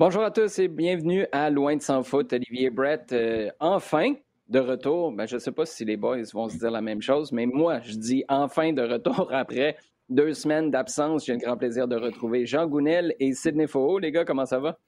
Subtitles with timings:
[0.00, 2.32] Bonjour à tous et bienvenue à Loin de sans foot.
[2.32, 4.14] Olivier Brett, euh, enfin
[4.48, 5.12] de retour.
[5.12, 7.44] Ben, je ne sais pas si les boys vont se dire la même chose, mais
[7.44, 9.76] moi, je dis enfin de retour après
[10.08, 11.26] deux semaines d'absence.
[11.26, 13.98] J'ai le grand plaisir de retrouver Jean Gounel et Sidney Faux.
[13.98, 14.78] Les gars, comment ça va?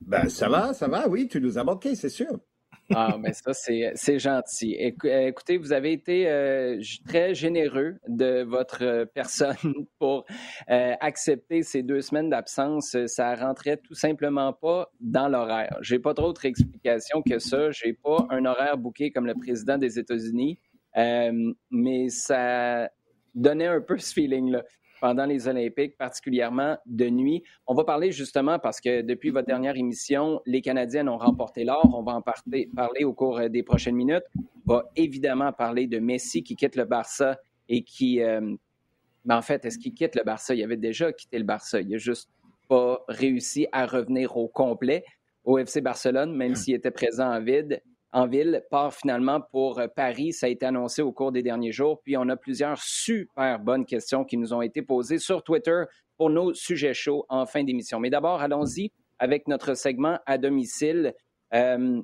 [0.00, 2.38] Ben, ça va, ça va, oui, tu nous as manqué, c'est sûr.
[2.94, 4.76] Ah, mais ça, c'est gentil.
[4.78, 9.56] Écoutez, vous avez été euh, très généreux de votre euh, personne
[9.98, 10.24] pour
[10.70, 12.96] euh, accepter ces deux semaines d'absence.
[13.06, 15.76] Ça rentrait tout simplement pas dans l'horaire.
[15.80, 17.70] J'ai pas d'autre explication que ça.
[17.70, 20.58] J'ai pas un horaire bouqué comme le président des États-Unis,
[20.94, 22.88] mais ça
[23.34, 24.62] donnait un peu ce feeling-là
[25.06, 27.44] pendant les Olympiques, particulièrement de nuit.
[27.68, 31.94] On va parler justement parce que depuis votre dernière émission, les Canadiennes ont remporté l'or.
[31.96, 34.24] On va en parler, au cours euh, des prochaines minutes.
[34.66, 37.38] On va évidemment parler de Messi qui quitte le Barça
[37.68, 38.20] et qui...
[38.20, 38.56] Euh,
[39.24, 40.56] ben, en fait, est-ce qu'il quitte le Barça?
[40.56, 41.80] Il avait déjà quitté le Barça.
[41.80, 42.28] Il n'a juste
[42.68, 45.04] pas réussi à revenir au complet
[45.44, 47.80] au FC Barcelone, même s'il était présent en vide
[48.16, 50.32] en ville part finalement pour euh, Paris.
[50.32, 52.00] Ça a été annoncé au cours des derniers jours.
[52.02, 55.82] Puis on a plusieurs super bonnes questions qui nous ont été posées sur Twitter
[56.16, 58.00] pour nos sujets chauds en fin d'émission.
[58.00, 61.12] Mais d'abord, allons-y avec notre segment à domicile.
[61.52, 62.00] Euh,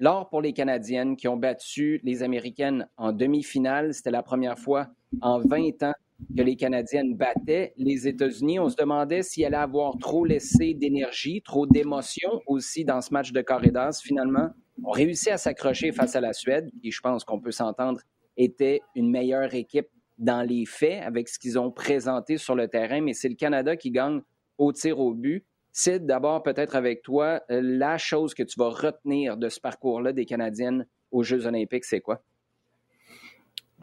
[0.00, 3.92] L'or pour les Canadiennes qui ont battu les Américaines en demi-finale.
[3.92, 4.86] C'était la première fois
[5.20, 5.94] en 20 ans
[6.36, 8.58] que les Canadiennes battaient les États-Unis.
[8.58, 13.32] On se demandait s'il allait avoir trop laissé d'énergie, trop d'émotion aussi dans ce match
[13.32, 13.94] de corridors.
[13.94, 14.50] Finalement,
[14.84, 18.00] ont réussi à s'accrocher face à la Suède, qui, je pense qu'on peut s'entendre,
[18.36, 23.00] était une meilleure équipe dans les faits avec ce qu'ils ont présenté sur le terrain,
[23.00, 24.20] mais c'est le Canada qui gagne
[24.58, 25.44] au tir au but.
[25.72, 30.12] Sid, d'abord, peut-être avec toi, euh, la chose que tu vas retenir de ce parcours-là
[30.12, 32.22] des Canadiennes aux Jeux olympiques, c'est quoi?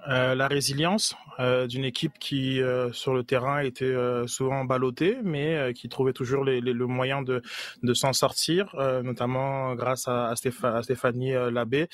[0.07, 3.95] Euh, la résilience euh, d'une équipe qui euh, sur le terrain était
[4.27, 7.41] souvent ballottée, mais qui trouvait toujours les, le moyen de,
[7.83, 11.87] de s'en sortir, notamment grâce à, à, Stéphanie Labbé.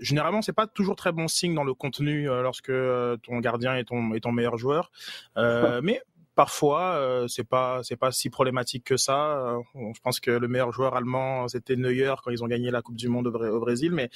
[0.00, 2.72] généralement, c'est pas toujours très bon signe dans le contenu lorsque
[3.22, 4.90] ton gardien est ton, est ton meilleur joueur,
[5.36, 6.02] mais
[6.34, 9.38] parfois euh, c'est pas c'est pas si problématique que ça.
[9.38, 12.82] Euh, je pense que le meilleur joueur allemand c'était Neuer quand ils ont gagné la
[12.82, 14.10] Coupe du Monde au, Brésil, mais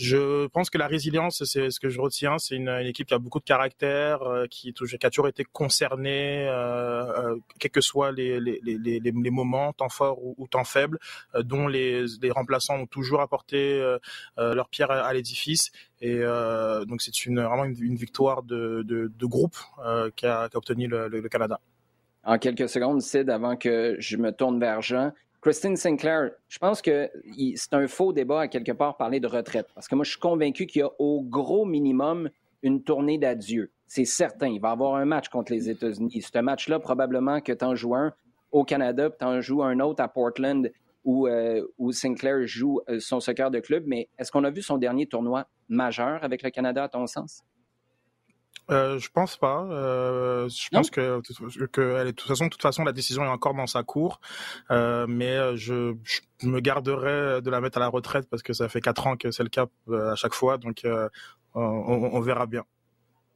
[0.00, 3.18] je pense que la résilience c'est ce que je retiens, c'est une, équipe qui a
[3.18, 4.70] beaucoup de caractère, euh, qui,
[5.02, 8.40] a toujours été concernée, euh, quels que soient les,
[9.30, 10.98] moments, temps forts ou, temps faibles,
[11.44, 13.80] dont les, remplaçants ont toujours apporté
[14.36, 15.70] leur pierre à, l'édifice.
[16.00, 16.20] Et
[16.86, 19.56] donc c'est une, vraiment une, victoire de, groupe
[20.16, 21.20] qui a, qui, a, obtenu le, le
[22.24, 26.82] en quelques secondes, Sid, avant que je me tourne vers Jean, Christine Sinclair, je pense
[26.82, 27.10] que
[27.56, 29.68] c'est un faux débat à quelque part parler de retraite.
[29.74, 32.28] Parce que moi, je suis convaincu qu'il y a au gros minimum
[32.62, 33.70] une tournée d'adieu.
[33.86, 34.48] C'est certain.
[34.48, 36.22] Il va y avoir un match contre les États-Unis.
[36.22, 38.12] Ce match-là, probablement que tu en joues un
[38.52, 40.70] au Canada, puis tu en joues un autre à Portland
[41.04, 43.84] où, euh, Sinclair joue euh, son soccer de club.
[43.86, 47.42] Mais est-ce qu'on a vu son dernier tournoi majeur avec le Canada, à ton sens?
[48.70, 49.64] Euh, je pense pas.
[49.70, 51.20] Euh, je pense que,
[51.66, 53.82] que elle est, de toute façon, de toute façon, la décision est encore dans sa
[53.82, 54.20] cour.
[54.70, 58.68] Euh, mais je, je, me garderai de la mettre à la retraite parce que ça
[58.68, 60.58] fait quatre ans que c'est le cas à chaque fois.
[60.58, 60.86] Donc,
[61.54, 62.64] on, on, verra bien.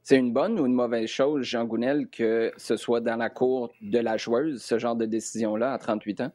[0.03, 3.71] C'est une bonne ou une mauvaise chose, Jean Gounel, que ce soit dans la cour
[3.81, 6.31] de la joueuse, ce genre de décision-là, à 38 ans?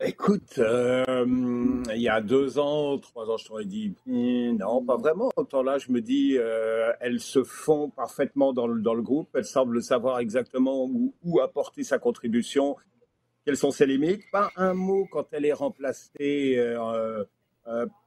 [0.00, 4.96] Écoute, euh, il y a deux ans, trois ans, je t'aurais dit hmm, non, pas
[4.96, 5.28] vraiment.
[5.34, 9.28] Autant là, je me dis, euh, elles se font parfaitement dans le, dans le groupe.
[9.34, 12.76] Elles semblent savoir exactement où, où, apporter sa contribution,
[13.44, 14.22] quelles sont ses limites?
[14.30, 17.24] Pas un mot quand elle est remplacée euh,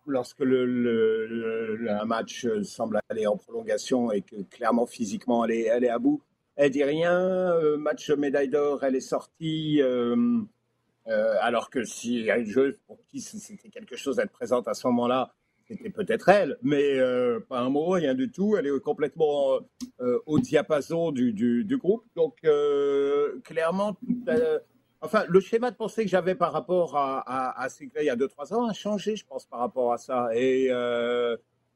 [0.07, 5.89] lorsque le, match semble aller en prolongation et que clairement physiquement elle est, elle est
[5.89, 6.21] à bout.
[6.55, 7.53] Elle dit rien.
[7.77, 9.81] Match médaille d'or, elle est sortie.
[11.07, 14.67] Euh, alors que s'il y a une joueuse pour qui c'était quelque chose d'être présente
[14.67, 15.33] à ce moment-là,
[15.67, 18.55] c'était peut-être elle, mais euh, pas un mot, rien du tout.
[18.57, 19.59] Elle est complètement
[20.01, 22.03] euh, au diapason du, groupe.
[22.15, 22.45] Donc,
[23.43, 23.97] clairement,
[25.01, 28.15] enfin, le schéma de pensée que j'avais par rapport à, à, à il y a
[28.15, 30.29] 2-3 ans a changé, je pense, par rapport à ça.
[30.35, 30.69] Et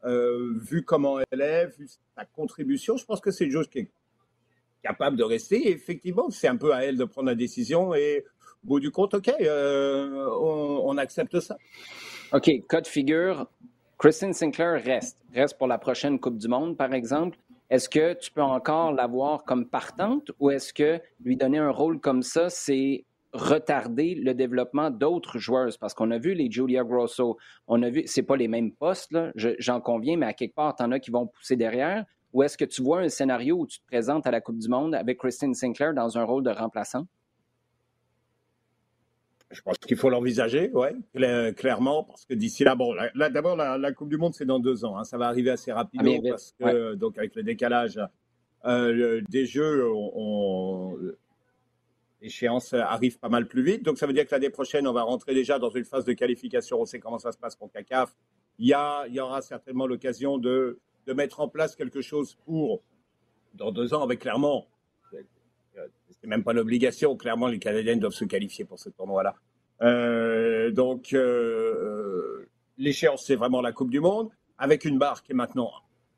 [0.03, 3.89] vu comment elle est, vu sa contribution, je pense que c'est une chose qui est
[4.83, 5.71] capable de rester.
[5.71, 8.23] effectivement, c'est un peu à elle de prendre la décision et
[8.65, 11.57] bout du compte, OK, euh, on, accepte ça.
[12.33, 13.47] OK, cas de figure,
[13.97, 15.23] Christine Sinclair reste.
[15.33, 17.37] Reste pour la prochaine Coupe du Monde, par exemple.
[17.69, 21.99] Est-ce que tu peux encore l'avoir comme partante ou est-ce que lui donner un rôle
[21.99, 25.77] comme ça, c'est retarder le développement d'autres joueuses?
[25.77, 29.15] Parce qu'on a vu les Julia Grosso, on a vu, c'est pas les mêmes postes,
[29.35, 32.05] j'en conviens, mais à quelque part, en as qui vont pousser derrière.
[32.33, 34.67] Ou est-ce que tu vois un scénario où tu te présentes à la Coupe du
[34.67, 37.05] Monde avec Christine Sinclair dans un rôle de remplaçant?
[39.51, 40.95] Je pense qu'il faut l'envisager, ouais,
[41.55, 44.85] clairement, parce que d'ici là, bon, là, d'abord, la, Coupe du Monde, c'est dans deux
[44.85, 44.97] ans.
[44.97, 47.99] Hein, ça va arriver assez rapidement, ah, parce que, donc, avec le décalage
[48.65, 50.97] euh, des jeux, on,
[52.21, 53.83] l'échéance arrive pas mal plus vite.
[53.83, 56.13] Donc, ça veut dire que l'année prochaine, on va rentrer déjà dans une phase de
[56.13, 56.81] qualification.
[56.81, 58.15] On sait comment ça se passe pour CACAF.
[58.57, 62.35] Il y, a, il y aura certainement l'occasion de, de mettre en place quelque chose
[62.45, 62.81] pour,
[63.53, 64.65] dans deux ans, avec clairement
[66.25, 67.15] c'est même pas l'obligation.
[67.15, 69.35] Clairement, les Canadiens doivent se qualifier pour ce tournoi-là.
[69.83, 72.49] Euh, donc, euh, euh,
[72.79, 75.71] l'échéance, c'est vraiment la Coupe du Monde, avec une barre qui est maintenant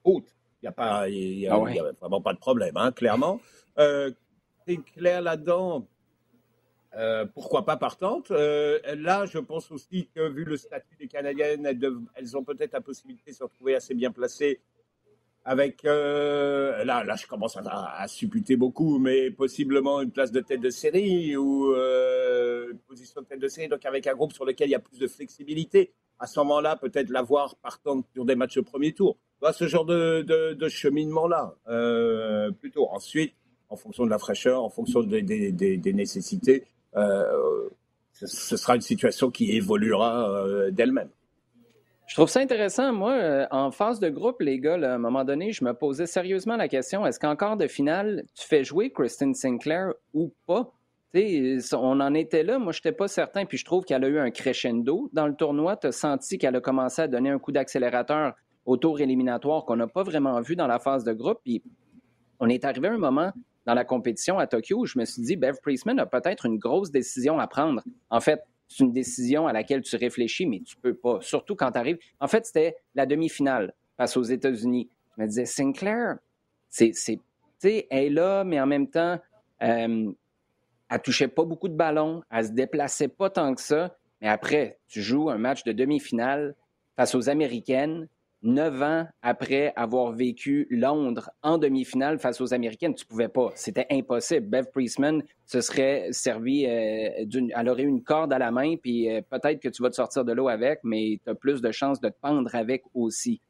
[0.05, 0.33] haute.
[0.61, 3.39] Il n'y a, pas, y a, ah vraiment pas de problème, hein, clairement.
[3.77, 5.87] c'est clair là-dedans?
[7.35, 8.31] pourquoi pas partante?
[8.31, 11.79] Là, je pense aussi que vu le statut des Canadiennes, elles,
[12.15, 14.61] elles ont peut-être la possibilité de se retrouver assez bien placées
[15.47, 20.41] avec euh, là, là, je commence à, à, supputer beaucoup, mais possiblement une place de
[20.41, 24.33] tête de série ou euh, une position de tête de série, donc avec un groupe
[24.33, 25.93] sur lequel il y a plus de flexibilité.
[26.19, 29.15] À ce moment-là, peut-être l'avoir partant sur des matchs au premier tour.
[29.53, 32.89] Ce genre de, de, de cheminement-là, euh, plutôt.
[32.89, 33.33] Ensuite,
[33.69, 39.55] en fonction de la fraîcheur, en fonction des, des, nécessités, ce, sera une situation qui
[39.55, 41.09] évoluera d'elle-même.
[42.07, 42.93] Je trouve ça intéressant.
[42.93, 46.05] Moi, euh, en phase de groupe, les gars, à un moment donné, je me posais
[46.05, 50.71] sérieusement la question est-ce qu'en quart de finale, tu fais jouer Kristen Sinclair ou pas?
[51.73, 52.59] On en était là.
[52.59, 53.45] Moi, je n'étais pas certain.
[53.45, 55.75] Puis je trouve qu'elle a eu un crescendo dans le tournoi.
[55.75, 58.33] Tu as senti qu'elle a commencé à donner un coup d'accélérateur
[58.65, 61.39] au tour éliminatoire qu'on n'a pas vraiment vu dans la phase de groupe.
[61.43, 61.63] Puis
[62.39, 63.31] on est arrivé à un moment
[63.65, 66.57] dans la compétition à Tokyo où je me suis dit, Bev Priestman a peut-être une
[66.57, 67.81] grosse décision à prendre.
[68.09, 71.19] En fait, c'est une décision à laquelle tu réfléchis, mais tu peux pas.
[71.21, 71.97] Surtout quand tu arrives.
[72.19, 74.89] En fait, c'était la demi-finale face aux États-Unis.
[75.15, 76.17] Je me disais, Sinclair,
[76.69, 79.19] c'est, sais, elle est là, mais en même temps,
[79.63, 80.11] euh,
[80.89, 83.95] elle touchait pas beaucoup de ballons, elle se déplaçait pas tant que ça.
[84.21, 86.55] Mais après, tu joues un match de demi-finale
[86.95, 88.07] face aux Américaines
[88.47, 93.51] neuf ans après avoir vécu Londres en demi-finale face aux Américaines, tu pouvais pas.
[93.55, 94.47] C'était impossible.
[94.47, 99.21] Bev Priestman se serait servi, euh, elle aurait une corde à la main, puis euh,
[99.21, 101.99] peut-être que tu vas te sortir de l'eau avec, mais tu as plus de chances
[101.99, 103.41] de te pendre avec aussi.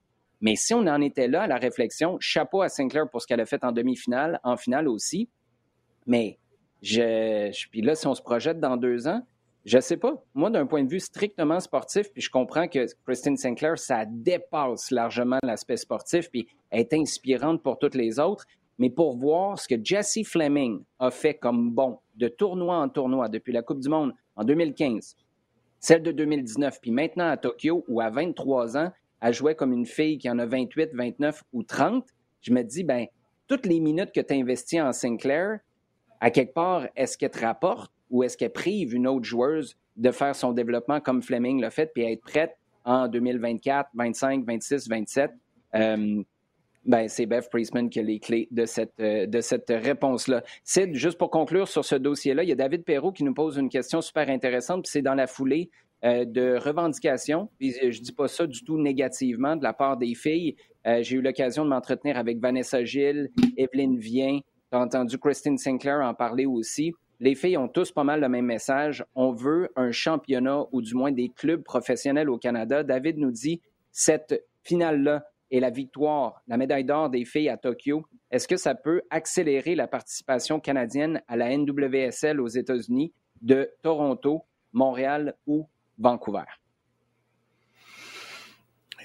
[0.42, 3.42] Mais si on en était là à la réflexion, chapeau à Sinclair pour ce qu'elle
[3.42, 5.30] a fait en demi-finale, en finale aussi.
[6.06, 6.38] Mais
[6.82, 9.22] je, puis là, si on se projette dans deux ans,
[9.68, 10.24] je sais pas.
[10.34, 14.92] Moi, d'un point de vue strictement sportif, puis je comprends que Christine Sinclair, ça dépasse
[14.92, 18.46] largement l'aspect sportif, puis est inspirante pour toutes les autres.
[18.80, 23.28] Mais pour voir ce que Jesse Fleming a fait comme bon de tournoi en tournoi
[23.28, 25.18] depuis la Coupe du Monde en 2015,
[25.82, 29.86] celle de 2019, puis maintenant à Tokyo, où à 23 ans, elle jouait comme une
[29.86, 32.08] fille qui en a 28, 29 ou 30,
[32.40, 33.08] je me dis, ben
[33.48, 35.60] toutes les minutes que tu investis en Sinclair,
[36.22, 37.92] à quelque part, est-ce qu'elle te rapporte?
[38.10, 41.92] Ou est-ce qu'elle prive une autre joueuse de faire son développement comme Fleming l'a fait,
[41.94, 45.32] puis être prête en 2024, 25, 26, 27?
[46.88, 50.44] ben, c'est Beth Priestman qui a les clés de cette, euh, de cette réponse-là.
[50.64, 53.58] C'est juste pour conclure sur ce dossier-là, il y a David Perrault qui nous pose
[53.58, 55.70] une question super intéressante, puis c'est dans la foulée
[56.06, 57.50] euh, de revendications.
[57.62, 60.56] Euh, je dis pas ça du tout négativement de la part des filles.
[61.02, 64.40] J'ai eu l'occasion de m'entretenir avec Vanessa Gilles, Evelyne Vien,
[64.72, 68.46] j'ai entendu Christine Sinclair en parler aussi les filles ont tous pas mal le même
[68.46, 69.04] message.
[69.16, 72.84] On veut un championnat ou du moins des clubs professionnels au Canada.
[72.84, 78.06] David nous dit cette finale-là et la victoire, la médaille d'or des filles à Tokyo,
[78.32, 84.44] est-ce que ça peut accélérer la participation canadienne à la NWSL aux États-Unis de Toronto,
[84.74, 86.44] Montréal ou Vancouver?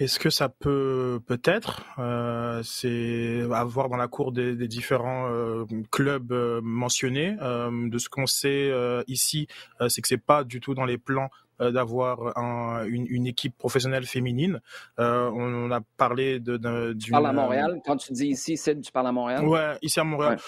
[0.02, 5.64] Est-ce que ça peut peut-être euh, c'est avoir dans la cour des, des différents euh,
[5.92, 7.36] clubs euh, mentionnés.
[7.36, 8.72] De ce qu'on sait
[9.06, 9.46] ici,
[9.88, 11.28] c'est que c'est pas du tout dans les plans
[11.60, 14.60] d'avoir un, une, une, équipe professionnelle féminine.
[14.98, 17.06] on, a parlé de, de du.
[17.06, 17.80] Tu parles à Montréal.
[17.84, 19.46] Quand tu dis ici, c'est tu parles à Montréal.
[19.46, 20.38] Ouais, ici à Montréal.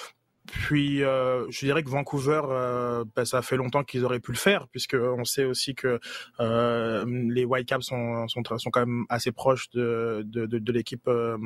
[0.47, 4.37] Puis, euh, je dirais que Vancouver, euh, ben, ça fait longtemps qu'ils auraient pu le
[4.37, 5.99] faire, puisque on sait aussi que
[6.39, 11.09] euh, les Whitecaps sont, sont, sont quand même assez proches de, de, de, de l'équipe
[11.09, 11.37] euh,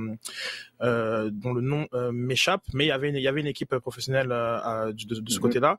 [0.81, 4.28] dont le nom m'échappe, mais il y avait une, il y avait une équipe professionnelle
[4.28, 5.43] de, de, ce mhm.
[5.43, 5.76] côté-là.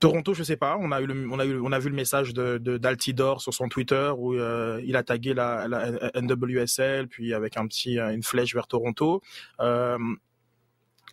[0.00, 0.76] Toronto, je sais pas.
[0.78, 3.54] On a eu, le, on a eu, on a vu le message de, d'Altidor sur
[3.54, 8.54] son Twitter où il a tagué la, la, NWSL, puis avec un petit, une flèche
[8.54, 9.22] vers Toronto.
[9.60, 9.96] Euh,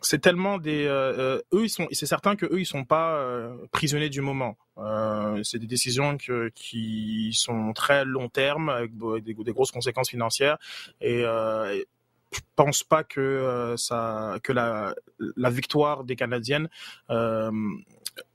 [0.02, 3.16] c'est tellement des euh, euh, eux ils sont c'est certain que eux ils sont pas
[3.16, 8.92] euh, prisonniers du moment euh, c'est des décisions que, qui sont très long terme avec
[9.24, 10.58] des, grosses conséquences financières
[11.00, 11.84] et euh,
[12.34, 14.96] je pense pas que ça que la
[15.36, 16.70] la victoire des canadiennes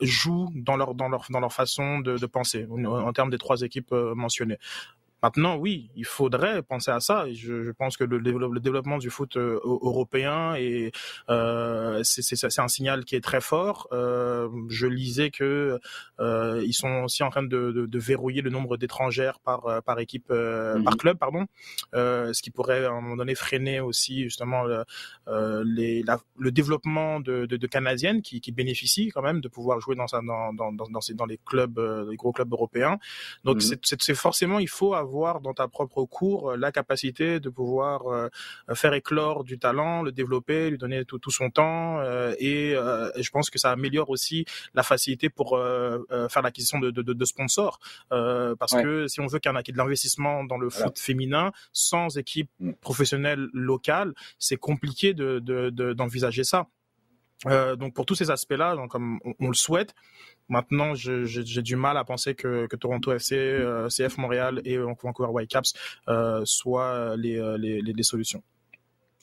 [0.00, 3.62] jouent dans leur dans leur dans leur façon de, de penser en, termes des trois
[3.62, 4.58] équipes mentionnées.
[5.22, 7.26] Maintenant, oui, il faudrait penser à ça.
[7.32, 10.92] Je, je pense que le, le, développement du foot euh, européen et
[11.30, 13.88] euh, c'est un signal qui est très fort.
[13.92, 15.78] Euh, je lisais que
[16.20, 20.26] ils sont aussi en train de, de, de verrouiller le nombre d'étrangères par par équipe
[20.30, 20.98] euh, par mhm.
[20.98, 21.46] club, pardon,
[21.94, 24.84] ce qui pourrait à un moment donné freiner aussi justement le,
[25.64, 29.80] les, la, le développement de, de, de canadiennes qui, qui, bénéficient quand même de pouvoir
[29.80, 31.78] jouer dans dans dans dans, dans, dans les clubs,
[32.10, 32.98] les gros clubs européens.
[33.44, 33.76] Donc mhm.
[33.82, 35.05] c'est forcément il faut avoir
[35.42, 38.28] dans ta propre cour euh, la capacité de pouvoir euh,
[38.74, 42.74] faire éclore du talent, le développer, lui donner tout, son temps euh, et,
[43.16, 44.44] je pense que ça améliore aussi
[44.74, 47.78] la facilité pour faire l'acquisition de, de, sponsors
[48.10, 52.16] parce que si on veut qu'il y ait de l'investissement dans le foot féminin sans
[52.18, 52.72] équipe mm.
[52.74, 56.66] professionnelle locale, c'est compliqué d'envisager ça.
[57.44, 59.94] donc pour tous ces aspects-là, comme on, le souhaite,
[60.48, 65.72] Maintenant, j'ai du mal à penser que, Toronto FC, euh, CF Montréal et Vancouver Whitecaps
[66.08, 68.42] euh, soient euh, les, les, solutions.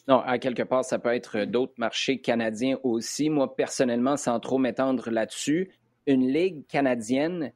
[0.07, 3.29] Non, à quelque part, ça peut être d'autres marchés canadiens aussi.
[3.29, 5.71] Moi, personnellement, sans trop m'étendre là-dessus,
[6.07, 7.53] une ligue canadienne,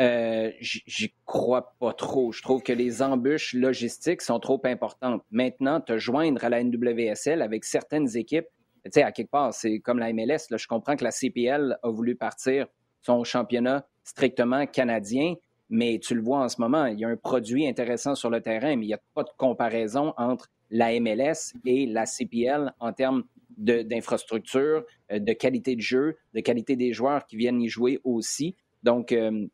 [0.00, 2.32] euh, j'y crois pas trop.
[2.32, 5.22] Je trouve que les embûches logistiques sont trop importantes.
[5.30, 8.46] Maintenant, te joindre à la NWSL avec certaines équipes,
[8.84, 10.48] tu sais, à quelque part, c'est comme la MLS.
[10.50, 12.66] Je comprends que la CPL a voulu partir
[13.04, 15.34] son championnat strictement canadien.
[15.70, 18.40] Mais tu le vois en ce moment, il y a un produit intéressant sur le
[18.40, 22.92] terrain, mais il n'y a pas de comparaison entre la MLS et la CPL en
[22.92, 23.24] termes
[23.56, 28.56] d'infrastructure, euh, de, qualité de jeu, de qualité des joueurs qui viennent y jouer aussi.
[28.82, 29.46] Donc, euh,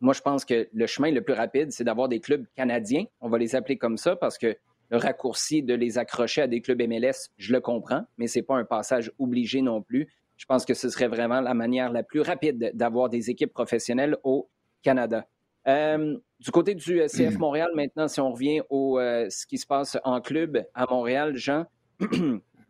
[0.00, 3.04] moi, je pense que le chemin le plus rapide, c'est d'avoir des clubs canadiens.
[3.20, 4.56] On va les appeler comme ça parce que
[4.90, 8.42] le raccourci de les accrocher à des clubs MLS, je le comprends, mais ce n'est
[8.42, 10.08] pas un passage obligé non plus.
[10.36, 14.16] Je pense que ce serait vraiment la manière la plus rapide d'avoir des équipes professionnelles
[14.22, 14.48] au
[14.82, 15.26] Canada.
[15.66, 17.38] Euh, du côté du euh, CF.
[17.38, 21.36] Montréal, maintenant, si on revient au euh, ce qui se passe en club à Montréal,
[21.36, 21.64] Jean,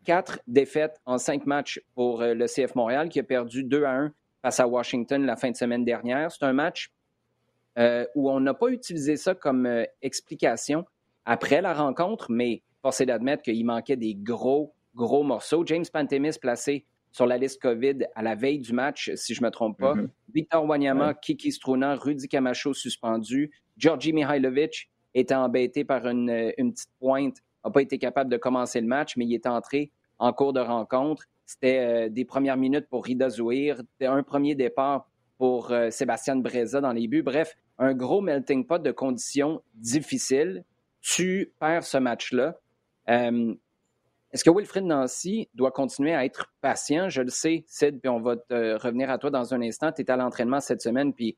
[0.05, 4.13] quatre défaites en cinq matchs pour le CF Montréal qui a perdu 2 à 1
[4.41, 6.31] face à Washington la fin de semaine dernière.
[6.31, 6.91] C'est un match
[8.15, 9.69] où on n'a pas utilisé ça comme
[10.01, 10.85] explication
[11.25, 15.63] après la rencontre, mais forcé d'admettre qu'il manquait des gros, gros morceaux.
[15.65, 19.47] James Pantemis placé sur la liste COVID à la veille du match, si je ne
[19.47, 19.95] me trompe pas.
[19.95, 20.09] Mm-hmm.
[20.33, 23.51] Victor Wanyama, Kiki Struna, Rudy Camacho suspendu.
[23.77, 28.87] Georgi Mihailovic était embêté par une, petite pointe, n'a pas été capable de commencer le
[28.87, 31.25] match, mais il est entré en cours de rencontre.
[31.45, 36.81] C'était euh, des premières minutes pour Rida Zouir, un premier départ pour euh, Sébastien Breza
[36.81, 37.21] dans les buts.
[37.21, 40.65] Bref, un gros melting pot de conditions difficiles.
[41.01, 42.59] Tu perds ce match-là.
[43.09, 43.55] Euh,
[44.37, 47.09] est-ce que Wilfred Nancy doit continuer à être patient?
[47.09, 49.91] Je le sais, Sid, puis on va te revenir à toi dans un instant.
[49.91, 51.35] Tu es à l'entraînement cette semaine, puis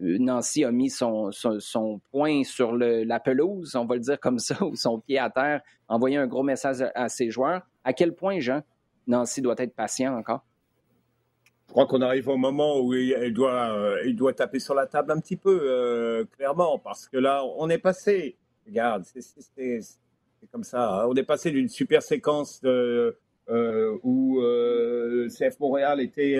[0.00, 4.38] euh, Nancy a mis son, son, point sur la pelouse, on va le dire comme
[4.38, 7.60] ça, ou son pied à terre, envoyé un gros message à, ses joueurs.
[7.84, 8.62] À quel point, Jean,
[9.06, 10.42] Nancy doit être patient encore?
[11.66, 14.86] Je crois qu'on arrive au moment où il doit, euh, il doit taper sur la
[14.86, 18.38] table un petit peu, euh, clairement, parce que là, on est passé.
[18.66, 19.20] Regarde, c'est
[20.40, 21.02] c'est comme ça.
[21.02, 21.06] Hein.
[21.08, 26.38] On est passé d'une super séquence euh, où euh, CF Montréal était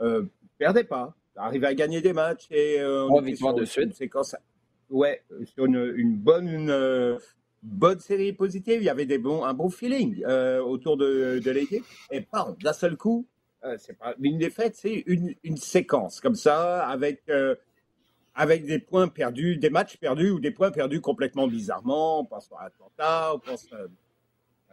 [0.00, 0.22] euh,
[0.58, 3.84] perdait pas, arrivait à gagner des matchs et on était sur de suite.
[3.84, 4.36] Une séquence,
[4.90, 7.18] ouais, sur une, bonne une,
[7.62, 8.82] bonne série positive.
[8.82, 11.84] Il y avait des bons, un bon feeling autour de, de l'équipe.
[12.10, 13.26] Et pas d'un seul coup,
[13.78, 17.22] c'est pas une défaite, c'est une, une séquence comme ça avec
[18.34, 22.20] avec des points perdus, des matchs perdus ou des points perdus complètement bizarrement.
[22.20, 23.68] On pense à Atlanta, on pense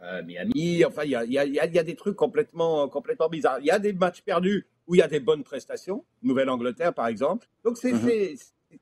[0.00, 0.84] à Miami.
[0.84, 3.60] Enfin, il y a, y, a, y a, des trucs complètement, complètement bizarres.
[3.60, 6.04] Il y a des matchs perdus où il y a des bonnes prestations.
[6.22, 7.48] Nouvelle-Angleterre, par exemple.
[7.64, 8.36] Donc, c'est mm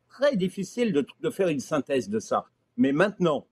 [0.08, 2.46] très difficile de, de, faire une synthèse de ça.
[2.76, 3.46] Mais maintenant,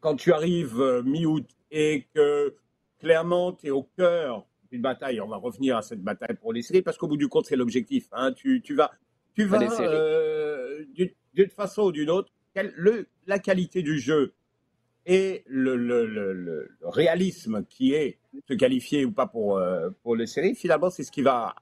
[0.00, 2.54] quand tu arrives euh, mi-août et que
[2.98, 6.62] clairement, tu es au cœur d'une bataille, on va revenir à cette bataille pour les
[6.62, 8.08] séries, parce qu'au bout du compte, c'est l'objectif.
[8.12, 8.32] Hein.
[8.32, 8.90] Tu, tu, vas,
[9.38, 10.84] tu vas, euh,
[11.32, 14.34] d'une façon ou d'une autre, le, la qualité du jeu
[15.06, 18.18] et le, le, le, réalisme qui est
[18.48, 21.54] se qualifier ou pas pour, euh, pour les séries, finalement, c'est ce qui va,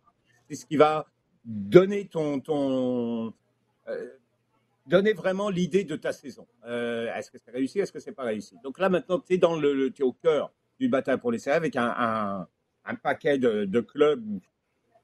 [0.48, 1.06] c'est ce qui va
[1.44, 3.34] donner ton, ton
[3.88, 4.08] euh,
[4.86, 6.46] donner vraiment l'idée de ta saison.
[6.64, 8.56] est-ce que c'est réussi, est-ce que c'est pas réussi?
[8.64, 11.56] Donc là, maintenant, tu es dans le, es au cœur du bataille pour les séries
[11.56, 12.48] avec un, un,
[12.86, 14.24] un paquet de, de clubs,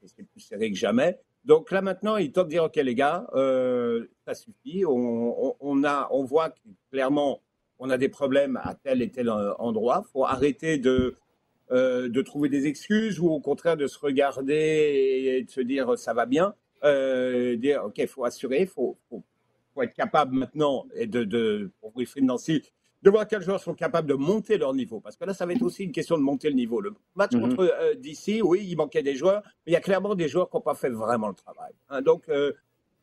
[0.07, 1.19] c'est plus serré que jamais.
[1.45, 4.83] Donc là maintenant, il tente de dire ok les gars, euh, ça suffit.
[4.85, 6.53] On, a, on voit
[6.91, 7.41] clairement
[7.79, 10.05] on a des problèmes à tel et tel endroit.
[10.13, 11.15] Faut arrêter de
[11.71, 16.13] de trouver des excuses ou au contraire de se regarder et de se dire ça
[16.13, 19.23] va bien, dire ok, il faut assurer, il faut, faut,
[19.81, 22.61] être capable maintenant et de, de pour Wilfried Nancy
[23.03, 25.01] de voir quels joueurs sont capables de monter leur niveau.
[25.01, 26.79] Parce que là, ça va être aussi une question de monter le niveau.
[26.79, 27.41] Le match mhm.
[27.41, 30.49] contre euh, DC, oui, il manquait des joueurs, mais il y a clairement des joueurs
[30.49, 31.73] qui n'ont pas fait vraiment le travail.
[31.89, 32.01] Hein.
[32.01, 32.53] donc, euh,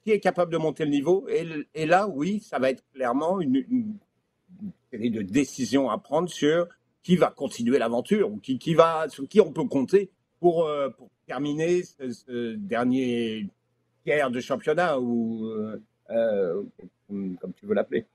[0.03, 1.29] qui est capable de monter le niveau?
[1.29, 3.99] Et, là, oui, ça va être clairement une,
[4.91, 6.67] série de décisions à prendre sur
[7.03, 10.89] qui va continuer l'aventure ou qui, qui, va, sur qui on peut compter pour, euh,
[10.89, 13.47] pour terminer ce, dernier
[14.05, 15.53] tiers de championnat ou
[16.09, 18.07] comme tu veux l'appeler.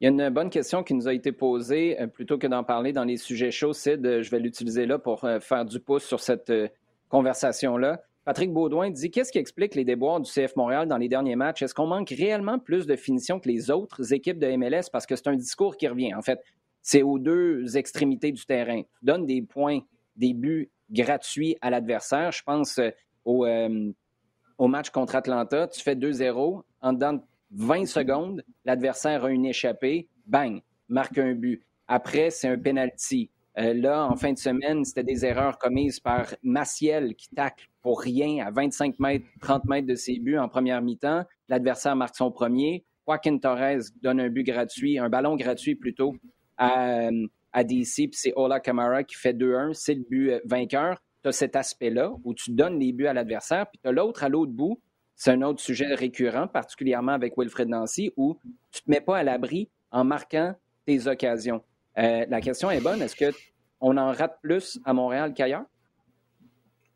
[0.00, 2.64] Il y a une bonne question qui nous a été posée, euh, plutôt que d'en
[2.64, 6.04] parler dans les sujets chauds, Sid, je vais l'utiliser là pour euh, faire du pouce
[6.04, 6.68] sur cette euh,
[7.08, 8.02] conversation-là.
[8.26, 11.62] Patrick Baudouin dit Qu'est-ce qui explique les déboires du CF Montréal dans les derniers matchs?
[11.62, 15.16] Est-ce qu'on manque réellement plus de finition que les autres équipes de MLS Parce que
[15.16, 16.14] c'est un discours qui revient.
[16.14, 16.40] En fait,
[16.82, 18.82] c'est aux deux extrémités du terrain.
[18.82, 19.78] Tu donnes des points,
[20.16, 22.32] des buts gratuits à l'adversaire.
[22.32, 22.80] Je pense
[23.24, 23.46] au,
[24.58, 25.68] au match contre Atlanta.
[25.68, 31.62] Tu fais 2-0 en dedans 20 secondes, l'adversaire a une échappée, bang, marque un but.
[31.88, 33.30] Après, c'est un penalty.
[33.58, 38.00] Euh, là, en fin de semaine, c'était des erreurs commises par Maciel qui tacle pour
[38.00, 41.24] rien à 25 mètres, 30 mètres de ses buts en première mi-temps.
[41.48, 42.84] L'adversaire marque son premier.
[43.06, 46.16] Joaquin Torres donne un but gratuit, un ballon gratuit plutôt
[46.58, 47.10] à,
[47.64, 49.72] DC, puis c'est Ola Camara qui fait 2-1.
[49.72, 51.00] C'est le but euh, vainqueur.
[51.22, 54.24] Tu as cet aspect-là où tu donnes les buts à l'adversaire, puis tu as l'autre
[54.24, 54.78] à l'autre bout
[55.16, 58.38] c'est un autre sujet récurrent, particulièrement avec Wilfred Nancy, où
[58.70, 60.54] tu ne te mets pas à l'abri en marquant
[60.84, 61.64] tes occasions.
[61.98, 63.00] Euh, la question est bonne.
[63.00, 65.64] Est-ce qu'on en rate plus à Montréal qu'ailleurs?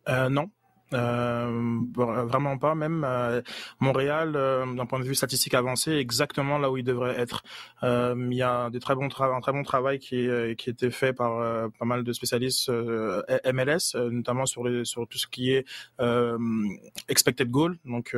[0.08, 0.50] Euh, non.
[0.92, 2.75] Euh, vraiment pas.
[2.75, 3.42] Même euh,
[3.78, 7.42] Montréal, euh, d'un point de vue statistique avancé, exactement là où il devrait être.
[7.82, 10.90] Euh, il y a des très bons un très bon travail qui est, qui été
[10.90, 15.67] fait par pas mal de spécialistes MLS, notamment sur les sur tout ce qui est
[17.08, 18.17] expected goal, donc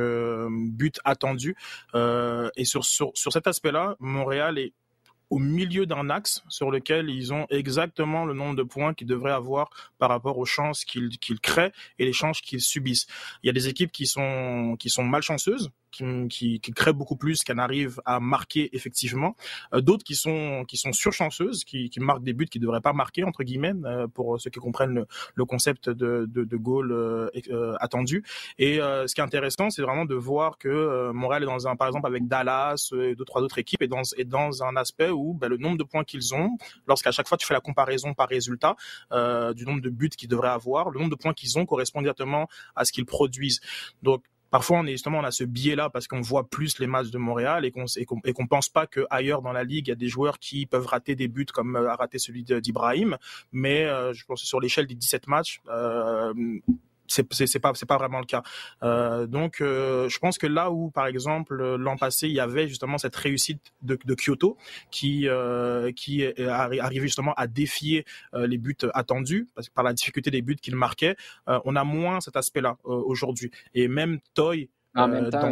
[0.49, 1.55] but attendu.
[1.95, 4.73] et sur, sur sur cet aspect-là, Montréal est
[5.33, 9.31] au milieu d'un axe sur lequel ils ont exactement le nombre de points qu'ils devraient
[9.31, 13.07] avoir par rapport aux chances qu'ils créent et les chances qu'ils subissent.
[13.41, 17.43] Il y a des équipes qui sont qui sont malchanceuses qui, qui, créent beaucoup plus
[17.43, 19.35] qu'elles n'arrivent à marquer effectivement.
[19.73, 22.93] Euh, d'autres qui sont qui sont surchanceuses, qui, qui marquent des buts qui devraient pas
[22.93, 26.91] marquer entre guillemets euh, pour ceux qui comprennent le, le concept de, de, de goal
[26.91, 27.29] euh,
[27.79, 28.23] attendu.
[28.57, 31.87] Et ce qui est intéressant, c'est vraiment de voir que Montréal est dans un par
[31.87, 35.33] exemple avec Dallas et deux trois autres équipes est dans est dans un aspect où
[35.33, 38.27] ben, le nombre de points qu'ils ont, lorsqu'à chaque fois tu fais la comparaison par
[38.27, 38.75] résultat
[39.11, 42.47] du nombre de buts qu'ils devraient avoir, le nombre de points qu'ils ont correspond directement
[42.75, 43.61] à ce qu'ils produisent.
[44.01, 44.23] Donc
[44.53, 47.09] parfois on est justement on a ce biais là parce qu'on voit plus les matchs
[47.09, 47.85] de Montréal et qu'on
[48.23, 50.67] et qu'on pense pas que ailleurs dans la ligue il y a des joueurs qui
[50.67, 53.17] peuvent rater des buts comme euh, a raté celui d'Ibrahim.
[53.51, 56.35] Mais euh, je pense que sur l'échelle des 17 matchs euh,
[57.07, 58.43] c'est c'est pas c'est pas vraiment le cas.
[58.83, 62.67] Euh, donc euh, je pense que là où par exemple l'an passé il y avait
[62.67, 64.57] justement cette réussite de, de Kyoto
[64.91, 69.93] qui euh, qui arrivait justement à défier euh, les buts attendus parce que par la
[69.93, 71.15] difficulté des buts qu'il marquait,
[71.49, 73.51] euh, on a moins cet aspect-là aujourd'hui.
[73.73, 75.49] Et même Toy en même temps,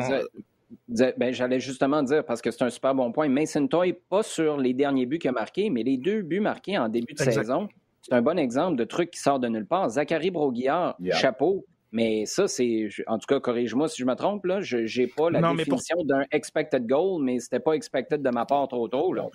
[0.88, 4.58] ben, j'allais justement dire, parce que c'est un super bon point, Mason Toy, pas sur
[4.58, 7.68] les derniers buts qu'il a marqués, mais les deux buts marqués en début de saison,
[8.02, 9.90] c'est un bon exemple de truc qui sort de nulle part.
[9.90, 12.88] Zachary Broguillard, chapeau, mais ça, c'est.
[13.08, 14.62] En tout cas, corrige-moi si je me trompe, là.
[14.62, 18.68] Je n'ai pas la définition d'un expected goal, mais c'était pas expected de ma part
[18.70, 19.26] trop tôt, là.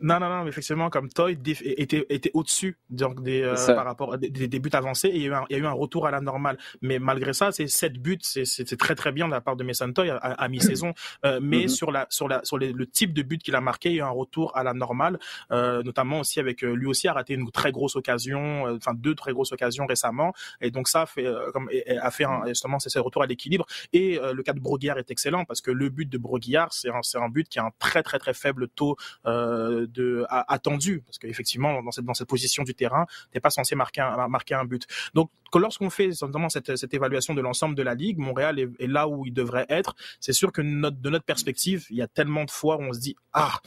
[0.00, 4.16] Non, non, non, mais effectivement, comme Toy était, était au-dessus donc des, euh, par rapport
[4.16, 5.72] des, des, buts avancés et il y, a eu un, il y a eu un
[5.72, 6.56] retour à la normale.
[6.82, 9.92] Mais malgré ça, c'est sept buts, c'est très très bien de la part de Mason
[9.92, 10.94] Toy à, mi-saison.
[11.24, 11.68] Euh, mais mm-hmm.
[11.68, 14.04] sur la sur la sur le type de but qu'il a marqué, il y a
[14.04, 15.18] eu un retour à la normale,
[15.50, 19.32] euh, notamment aussi avec lui aussi a raté une très grosse occasion, enfin deux très
[19.32, 20.32] grosses occasions récemment.
[20.60, 21.68] Et donc ça fait comme
[22.04, 23.66] a fait un, justement c'est ce retour à l'équilibre.
[23.92, 26.90] Et euh, le cas de Broguillard est excellent parce que le but de Broguillard, c'est
[26.90, 31.18] un, un but qui a un très très très faible taux euh, de attendu parce
[31.18, 34.64] qu'effectivement dans cette dans cette position du terrain, t'es pas censé marquer un, marquer un
[34.64, 34.86] but.
[35.14, 39.26] Donc lorsqu'on fait notamment cette, évaluation de l'ensemble de la ligue, Montréal est, là où
[39.26, 39.94] il devrait être.
[40.20, 43.00] C'est sûr que de notre perspective, il y a tellement de fois où on se
[43.00, 43.60] dit ah,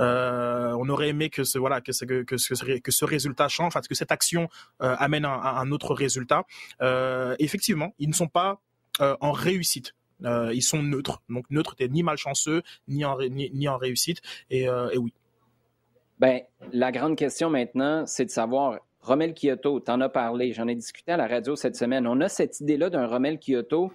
[0.00, 3.48] euh, on aurait aimé que ce voilà que ce que, que, ce, que ce résultat
[3.48, 4.48] change, enfin, que cette action
[4.82, 6.44] euh, amène un, un, autre résultat.
[6.82, 8.60] Euh, effectivement ils ne sont pas
[9.00, 9.94] en réussite.
[10.24, 11.22] Ils sont neutres.
[11.28, 14.20] Donc neutre, t'es ni malchanceux, ni en, ni, en réussite.
[14.52, 15.12] Euh, et, oui.
[16.18, 16.40] Ben,
[16.72, 21.12] la grande question maintenant, c'est de savoir, Romel Kyoto, en as parlé, j'en ai discuté
[21.12, 22.06] à la radio cette semaine.
[22.06, 23.90] On a cette idée-là d'un Romel Kyoto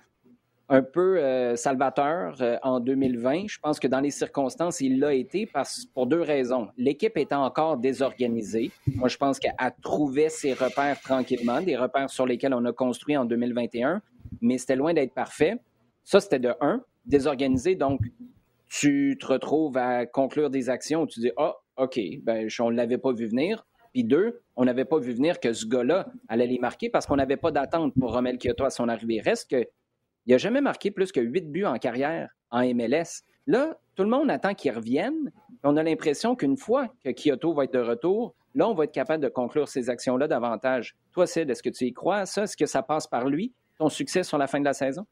[0.69, 3.47] un peu euh, salvateur euh, en 2020.
[3.47, 6.69] Je pense que dans les circonstances, il l'a été parce, pour deux raisons.
[6.77, 8.71] L'équipe était encore désorganisée.
[8.95, 13.17] Moi, je pense qu'elle trouvait ses repères tranquillement, des repères sur lesquels on a construit
[13.17, 14.01] en 2021,
[14.41, 15.57] mais c'était loin d'être parfait.
[16.03, 17.75] Ça, c'était de un, désorganisé.
[17.75, 17.99] Donc,
[18.67, 22.75] tu te retrouves à conclure des actions où tu dis Ah, OK, ben, on ne
[22.75, 23.65] l'avait pas vu venir.
[23.93, 27.15] Puis deux, on n'avait pas vu venir que ce gars-là allait les marquer parce qu'on
[27.15, 29.21] n'avait pas d'attente pour Romel Kyoto à son arrivée.
[29.21, 29.67] Reste que
[30.25, 33.23] il n'a jamais marqué plus que huit buts en carrière en MLS.
[33.45, 35.31] Là, tout le monde attend qu'il revienne.
[35.63, 38.93] On a l'impression qu'une fois que Kyoto va être de retour, là, on va être
[38.93, 40.95] capable de conclure ces actions-là davantage.
[41.11, 42.43] Toi, Sid, est-ce que tu y crois, ça?
[42.43, 45.05] Est-ce que ça passe par lui, ton succès sur la fin de la saison?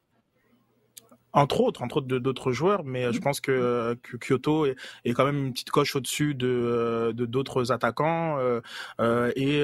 [1.33, 5.13] Entre autres, entre autres d'autres joueurs, mais euh, je pense que, que Kyoto est, est,
[5.13, 8.37] quand même une petite coche au-dessus de euh, d'autres attaquants.
[8.39, 8.61] Euh,
[8.99, 9.63] euh et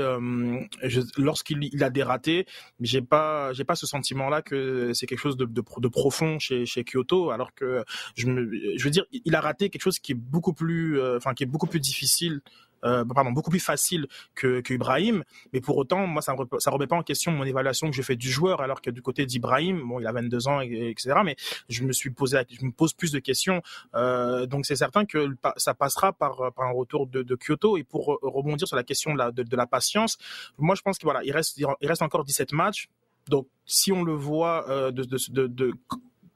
[1.18, 2.46] lorsqu'il il a des ratés,
[2.80, 6.66] j'ai pas j'ai pas ce sentiment-là que c'est quelque chose de, de, de, profond chez,
[6.66, 7.84] chez Kyoto, alors que
[8.16, 11.34] je, me, je veux dire, il a raté quelque chose qui est beaucoup plus, enfin
[11.34, 12.42] qui est beaucoup plus difficile
[12.84, 15.24] euh, pardon, beaucoup plus facile que, que Ibrahim.
[15.54, 18.16] Mais pour autant, moi, ça ne remet pas en question mon évaluation que je fais
[18.16, 21.14] du joueur, alors que du côté d'Ibrahim, bon, il a 22 ans, etc.
[21.24, 21.36] Mais
[21.70, 23.62] je me suis posé, je me pose plus de questions.
[23.96, 27.78] Euh, donc c'est certain que ça passera par, par un retour de, Kyoto.
[27.78, 30.18] Et pour rebondir sur la question de la, patience,
[30.58, 32.90] moi, je pense qu'il voilà, il reste, il reste encore 17 matchs.
[33.28, 35.74] Donc, si on le voit euh, de,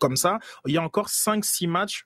[0.01, 0.39] comme ça.
[0.65, 2.05] Il y a encore 5-6 matchs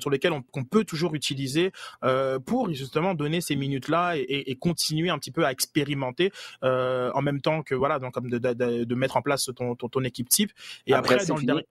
[0.00, 1.72] sur lesquels on, peut toujours utiliser
[2.04, 6.32] euh, pour justement donner ces minutes-là et, continuer un petit peu à expérimenter
[6.64, 10.28] euh, en même temps que voilà, donc comme de, mettre en place ton, ton, équipe
[10.28, 10.52] type.
[10.86, 11.64] Et après, dans le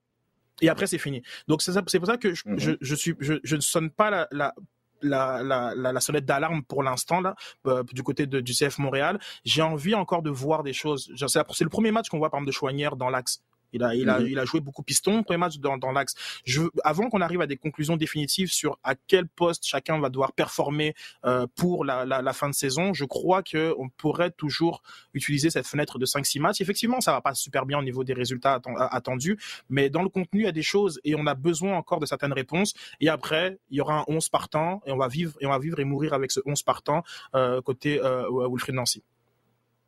[0.60, 1.22] et après c'est fini.
[1.46, 2.76] Donc c'est pour ça que je, mm-hmm.
[2.80, 4.54] je, suis je, ne sonne pas la, la
[5.02, 9.20] la, la, la, sonnette d'alarme pour l'instant là euh, du côté de, du CF Montréal.
[9.44, 11.12] J'ai envie encore de voir des choses.
[11.16, 13.42] C'est le premier match qu'on voit par exemple de Chouanière dans l'axe.
[13.72, 14.26] Il a, il a, mhm.
[14.28, 16.14] il a joué beaucoup piston, premier match dans, dans l'axe.
[16.44, 20.32] Je, avant qu'on arrive à des conclusions définitives sur à quel poste chacun va devoir
[20.32, 24.82] performer euh, pour la, la, la, fin de saison, je crois que on pourrait toujours
[25.14, 26.60] utiliser cette fenêtre de 5-6 matchs.
[26.60, 30.40] Effectivement, ça va pas super bien au niveau des résultats attendus, mais dans le contenu,
[30.40, 32.74] il y a des choses et on a besoin encore de certaines réponses.
[33.00, 35.58] Et après, il y aura un 11 partant et on va vivre et on va
[35.58, 37.02] vivre et mourir avec ce 11 partant
[37.34, 39.02] euh, côté euh, Wilfried Nancy.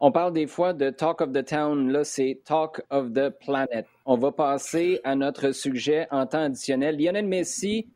[0.02, 3.86] On parle des fois de Talk of the Town, là c'est Talk of the Planet.
[4.06, 6.96] On va passer à notre sujet en temps additionnel.
[6.98, 7.86] Lionel Messi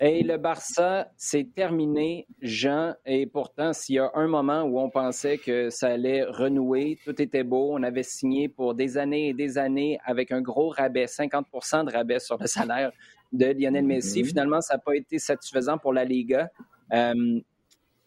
[0.00, 2.94] et le Barça, c'est terminé, Jean.
[3.04, 7.20] Et pourtant, s'il y a un moment où on pensait que ça allait renouer, tout
[7.20, 11.04] était beau, on avait signé pour des années et des années avec un gros rabais,
[11.04, 12.90] 50% de rabais sur le salaire
[13.34, 14.22] de Lionel Messi.
[14.22, 14.26] Mm-hmm.
[14.26, 16.48] Finalement, ça n'a pas été satisfaisant pour la Liga.
[16.94, 17.38] Euh,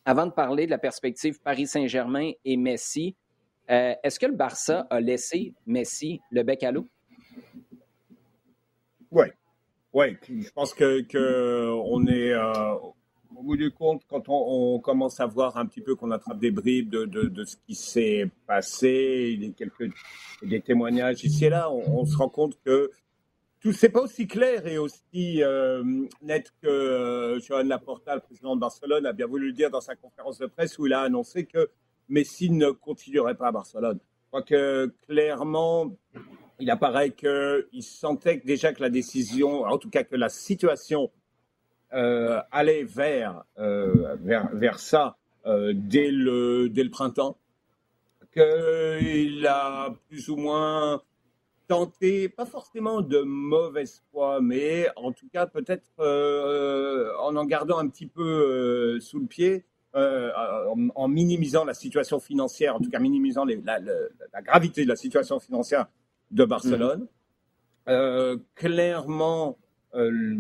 [0.06, 3.16] avant de parler de la perspective Paris Saint-Germain et Messi,
[3.70, 6.88] euh, est-ce que le Barça a laissé Messi le bec à l'eau?
[9.12, 9.28] Oui.
[9.94, 12.74] Oui, je pense que, on est euh,
[13.36, 16.50] au bout du compte, quand on, commence à voir un petit peu qu'on attrape des
[16.50, 19.92] bribes de, ce qui s'est passé, il quelques
[20.42, 22.90] des témoignages ici et là, on, se rend compte que
[23.60, 25.84] tout c'est pas aussi clair et aussi euh,
[26.22, 29.96] net que Joan Laporta, le président de Barcelone, a bien voulu le dire dans sa
[29.96, 31.70] conférence de presse où il a annoncé que
[32.10, 34.00] Messi ne continuerait pas à Barcelone.
[34.02, 35.96] Je crois que clairement,
[36.60, 41.12] il apparaît qu'il sentait déjà que la décision, en tout cas que la situation
[41.94, 47.38] euh, allait vers, euh, vers, vers, ça euh, dès, le, dès le printemps,
[48.34, 51.04] qu'il a plus ou moins
[51.68, 55.92] tenté, pas forcément de mauvaise foi, mais en tout cas peut-être
[57.20, 59.64] en en gardant un petit peu sous le pied,
[59.96, 60.32] euh,
[60.96, 63.80] en, minimisant la situation financière, en tout cas minimisant la,
[64.42, 65.86] gravité de la situation financière
[66.32, 67.02] de Barcelone.
[67.02, 67.08] Mhm.
[67.90, 69.60] Euh, clairement,
[69.94, 70.38] euh,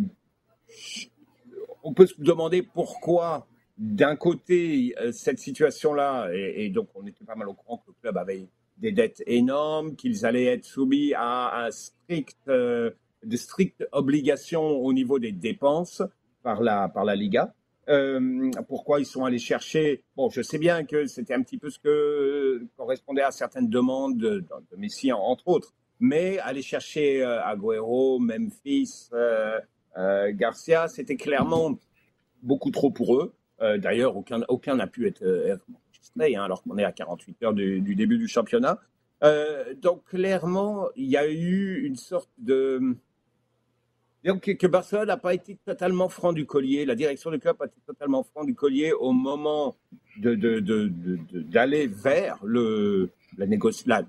[1.83, 3.45] on peut se demander pourquoi,
[3.77, 8.17] d'un côté, cette situation-là, et, donc on était pas mal au courant que le club
[8.17, 12.95] avait des dettes énormes, qu'ils allaient être soumis à un strict, de
[13.33, 16.01] strictes obligations au niveau des dépenses
[16.41, 17.53] par la, par la Liga.
[17.89, 21.69] Euh, pourquoi ils sont allés chercher Bon, je sais bien que c'était un petit peu
[21.69, 24.45] ce que euh, correspondait à certaines demandes de,
[24.77, 29.09] Messi, entre autres, mais aller chercher euh, Agüero, Memphis,
[29.95, 31.77] Garcia, c'était clairement
[32.41, 33.33] beaucoup trop pour eux.
[33.59, 38.17] D'ailleurs, aucun n'a pu être, enregistré, hein, alors qu'on est à 48 heures du début
[38.17, 38.79] du championnat.
[39.81, 42.97] donc clairement, il y a eu une sorte de
[44.23, 47.65] donc, que Barcelone n'a pas été totalement franc du collier, la direction du club a
[47.65, 49.75] été totalement franc du collier au moment
[50.17, 54.03] d'aller vers la,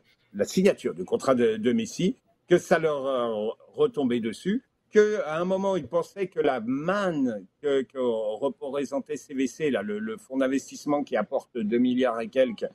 [0.44, 2.16] signature du contrat de, Messi.
[2.48, 9.16] que ça leur retombait dessus, qu'à un moment, ils pensaient que la manne que, représentait
[9.16, 12.68] CVC, là, le, fonds d'investissement qui apporte 2 milliards et quelques,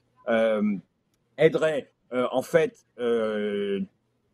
[1.38, 2.86] aiderait en fait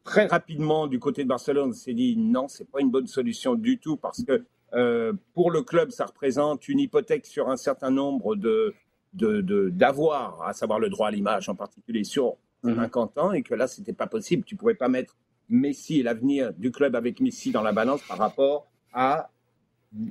[0.06, 1.70] très rapidement du côté de Barcelone.
[1.72, 5.52] On s'est dit non, c'est pas une bonne solution du tout parce que euh, pour
[5.52, 8.74] le club, ça représente une hypothèque sur un certain nombre de
[9.14, 13.24] d'avoirs, à savoir le droit à l'image en particulier sur 50 mhm.
[13.24, 14.44] ans, et que là, c'était pas possible.
[14.44, 15.16] Tu pouvais pas mettre
[15.48, 19.30] Messi et l'avenir du club avec Messi dans la balance par rapport à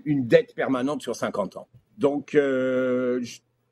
[0.06, 1.68] une dette permanente sur 50 ans.
[1.98, 3.22] Donc, euh,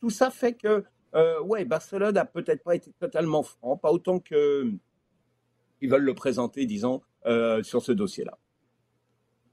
[0.00, 4.18] tout ça fait que, euh, ouais, Barcelone a peut-être pas été totalement franc, pas autant
[4.18, 4.70] que
[5.82, 7.02] ils veulent le présenter, disons,
[7.62, 8.38] sur ce dossier-là.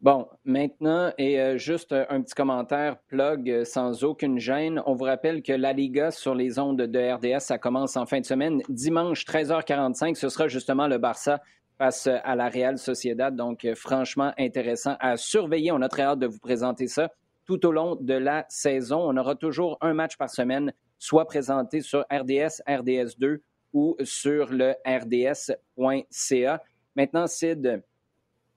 [0.02, 4.82] Bon, maintenant, et euh, juste un petit commentaire, plug euh, sans aucune gêne.
[4.86, 8.22] On vous rappelle que la Liga sur les ondes de RDS, ça commence en fin
[8.22, 8.62] de semaine.
[8.70, 11.42] Dimanche, 13h45, ce sera justement le Barça
[11.78, 13.36] face à la Real Sociedad.
[13.36, 15.74] Donc, euh, franchement intéressant à surveiller.
[15.74, 17.12] On a très hâte de vous présenter ça
[17.46, 19.02] tout au long de la saison.
[19.02, 23.40] On aura toujours un match par semaine, soit présenté sur RDS, RDS2
[23.74, 26.64] ou sur le rds.ca.
[26.96, 27.84] Maintenant, Sid,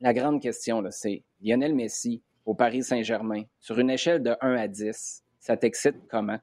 [0.01, 4.69] la grande question, c'est Lionel Messi au Paris Saint-Germain, sur une échelle de 1 à
[4.69, 6.39] 10, ça t'excite comment?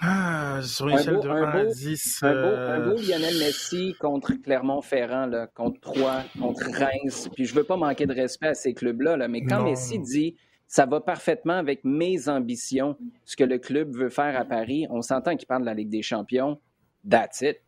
[0.00, 2.22] Ah, sur une échelle de 1 à 10.
[2.22, 7.28] Un, beau, euh, Lionel Messi contre Clermont-Ferrand, contre Troyes, contre Reims.
[7.34, 10.86] Puis je veux pas manquer de respect à ces clubs-là, mais quand Messi dit ça
[10.86, 15.36] va parfaitement avec mes ambitions, ce que le club veut faire à Paris, on s'entend
[15.36, 16.60] qu'il parle de la Ligue des Champions.
[17.08, 17.60] That's it.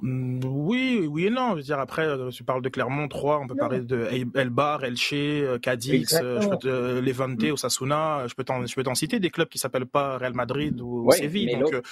[0.00, 1.50] Mm, oui, oui et non.
[1.50, 4.84] Je veux dire, après, euh, tu parles de Clermont 3, on peut parler de Elbar,
[4.84, 7.52] Elche, euh, Cadiz, euh, je peux te, Levante, mm.
[7.52, 10.80] Osasuna, je peux t'en, je peux t'en citer des clubs qui s'appellent pas Real Madrid
[10.80, 11.58] ou Séville.
[11.58, 11.82] Donc,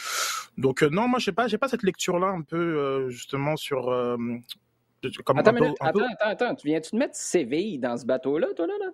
[0.56, 3.86] donc non, moi, j'ai pas, j'ai pas cette lecture-là un peu justement sur.
[5.24, 8.90] Comme attends, attends, attends, tu viens-tu de mettre Séville dans ce bateau-là, toi là, là?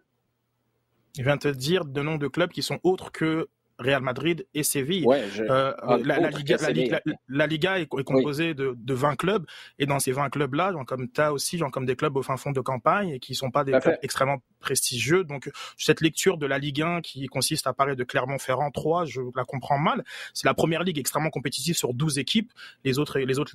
[1.16, 3.48] Je viens te dire de noms de clubs qui sont autres que
[3.78, 5.06] Real Madrid et Séville.
[5.08, 5.72] Euh,
[6.04, 9.46] la, Liga, est, composée de, 20 clubs
[9.78, 12.36] et dans ces 20 clubs-là, comme tu as aussi genre, comme des clubs au fin
[12.36, 15.24] fond de campagne et qui ne sont pas des clubs extrêmement prestigieux.
[15.24, 19.20] Donc cette lecture de la Ligue 1 qui consiste à parler de Clermont-Ferrand 3, je
[19.34, 20.04] la comprends mal.
[20.32, 22.52] C'est la première ligue extrêmement compétitive sur 12 équipes.
[22.84, 23.54] Les autres, les autres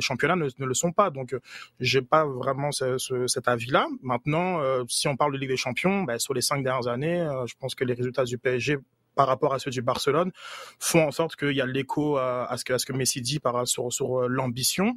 [0.00, 1.10] championnats ne, le sont pas.
[1.10, 1.34] Donc
[1.80, 3.86] j'ai pas vraiment cet avis-là.
[4.02, 7.20] Maintenant, euh, si on parle de Ligue des Champions, ben, sur les cinq dernières années,
[7.20, 8.78] euh, je pense que les résultats du PSG
[9.14, 10.32] par rapport à ceux du Barcelone
[10.78, 14.22] font en sorte qu'il y a l'écho à, ce que, Messi dit par, sur, sur
[14.22, 14.96] euh, l'ambition.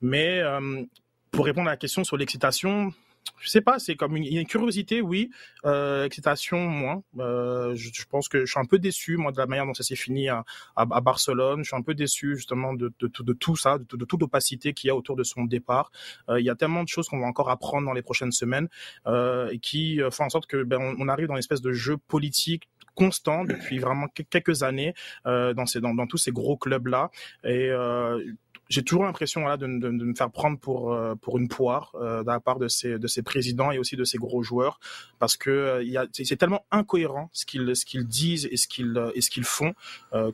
[0.00, 0.82] Mais euh,
[1.30, 2.92] pour répondre à la question sur l'excitation,
[3.38, 5.30] je sais pas, c'est comme une, une curiosité, oui,
[5.64, 7.02] euh, excitation moins.
[7.18, 9.82] Euh, je, pense que je suis un peu déçu moi de la manière dont ça
[9.82, 10.44] s'est fini à,
[10.76, 11.62] Barcelone.
[11.62, 14.96] Je suis un peu déçu justement de, tout ça, de, toute l'opacité qu'il y a
[14.96, 15.90] autour de son départ.
[16.28, 18.68] Euh, il y a tellement de choses qu'on va encore apprendre dans les prochaines semaines
[19.06, 22.68] euh, qui font en sorte que ben, on arrive dans une espèce de jeu politique
[22.94, 24.94] constant depuis vraiment quelques années
[25.26, 27.10] euh, dans, ces, dans, dans, tous ces gros clubs-là.
[27.44, 28.22] Et euh,
[28.68, 32.26] j'ai toujours l'impression voilà, de, de, me faire prendre pour, euh, pour une poire de
[32.26, 34.80] la part de ces, de ces présidents et aussi de ces gros joueurs
[35.18, 38.98] parce que c'est tellement incohérent ce qu'ils qu'ils disent et ce qu'ils
[39.30, 39.74] qu'ils font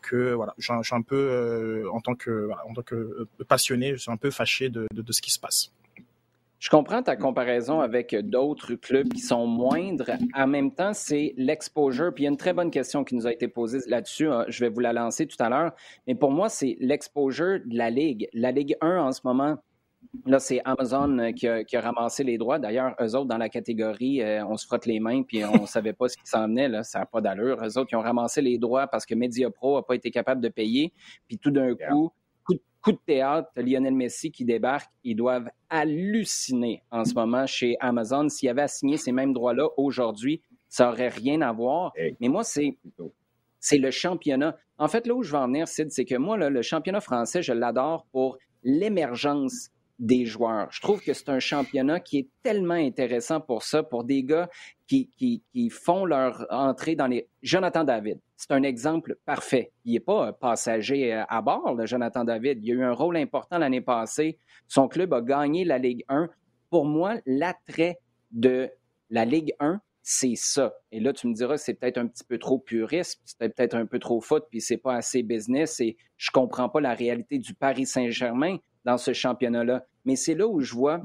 [0.02, 4.12] que voilà, je, suis un peu en tant que en tant que passionné, je suis
[4.12, 5.72] un peu fâché de, de ce qui se passe.
[6.58, 10.10] Je comprends ta comparaison avec d'autres clubs qui sont moindres.
[10.34, 12.12] En même temps, c'est l'exposure.
[12.12, 14.28] Puis il y a une très bonne question qui nous a été posée là-dessus.
[14.28, 14.44] Hein.
[14.48, 15.72] Je vais vous la lancer tout à l'heure.
[16.08, 18.28] Mais pour moi, c'est l'exposure de la Ligue.
[18.32, 19.58] La Ligue 1 en ce moment,
[20.26, 22.58] Là, c'est Amazon qui a, qui a, ramassé les droits.
[22.58, 25.66] D'ailleurs, eux autres, dans la catégorie, euh, on se frotte les mains puis on ne
[25.66, 26.68] savait pas ce qui s'en venait.
[26.68, 27.58] Là, ça n'a pas d'allure.
[27.62, 30.48] Eux autres, ils ont ramassé les droits parce que MediaPro n'a pas été capable de
[30.48, 30.92] payer.
[31.26, 32.12] Puis tout d'un coup,
[32.88, 38.28] coup de théâtre, Lionel Messi qui débarque, ils doivent halluciner en ce moment chez Amazon.
[38.28, 41.92] S'il avait assigné ces mêmes droits-là aujourd'hui, ça n'aurait rien à voir.
[42.20, 42.76] Mais moi, c'est
[43.60, 44.56] c'est le championnat.
[44.78, 47.42] En fait, là où je veux en venir, Sid, c'est que moi, le championnat français,
[47.42, 50.68] je l'adore pour l'émergence des joueurs.
[50.70, 54.48] Je trouve que c'est un championnat qui est tellement intéressant pour ça, pour des gars
[54.86, 57.28] qui, qui, qui font leur entrée dans les...
[57.42, 59.72] Jonathan David, c'est un exemple parfait.
[59.84, 62.60] Il n'est pas passager euh, à bord, le Jonathan David.
[62.62, 64.38] Il a eu un rôle important l'année passée.
[64.68, 66.28] Son club a gagné la Ligue 1.
[66.70, 67.98] Pour moi, l'attrait
[68.30, 68.70] de
[69.10, 70.74] la Ligue 1, c'est ça.
[70.92, 73.84] Et là, tu me diras, c'est peut-être un petit peu trop puriste, c'est peut-être un
[73.84, 77.52] peu trop foot, puis c'est pas assez business, et je comprends pas la réalité du
[77.52, 79.86] Paris Saint-Germain dans ce championnat-là.
[80.04, 81.02] Mais c'est là où je vois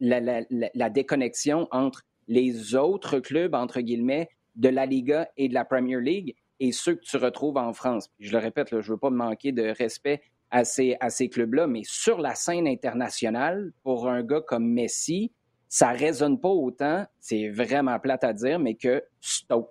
[0.00, 6.00] la, déconnexion entre les autres clubs, entre guillemets, de la Liga et de la Premier
[6.00, 8.08] League et ceux que tu retrouves en France.
[8.20, 11.66] je le répète, je ne veux pas manquer de respect à ces, à ces clubs-là.
[11.66, 15.32] Mais sur la scène internationale, pour un gars comme Messi,
[15.68, 19.70] ça résonne pas autant, c'est vraiment plate à dire, mais que Stoke.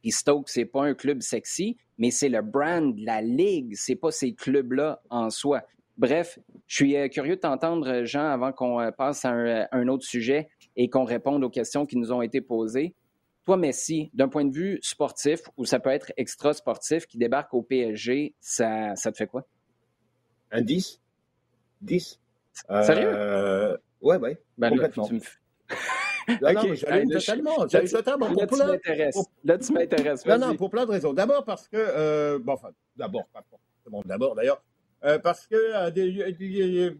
[0.00, 4.10] Puis Stoke, c'est pas un club sexy, mais c'est le brand la ligue, c'est pas
[4.10, 5.62] ces clubs-là en soi.
[5.98, 10.04] Bref, je suis euh, curieux de t'entendre, Jean, avant qu'on euh, passe à un, autre
[10.04, 12.94] sujet et qu'on réponde aux questions qui nous ont été posées.
[13.46, 17.62] Toi, Messi, d'un point de vue sportif, ou ça peut être extra-sportif, qui débarque au
[17.62, 19.46] PSG, ça, ça te fait quoi?
[20.50, 21.00] Un 10.
[21.80, 22.20] 10.
[22.82, 23.10] Sérieux?
[23.12, 24.40] Euh, ouais, ouais.
[24.58, 25.08] Ben complètement.
[26.40, 27.64] Là, non, j'allume totalement.
[27.72, 28.28] Là, totalement.
[28.30, 29.24] Là, tu m'intéresses.
[29.44, 30.26] Là, tu m'intéresses.
[30.26, 31.12] Non, non, pour plein de raisons.
[31.12, 34.60] D'abord parce que, euh, bon, enfin, d'abord, pas forcément d'abord d'ailleurs,
[35.06, 36.92] euh, parce que euh, des, des,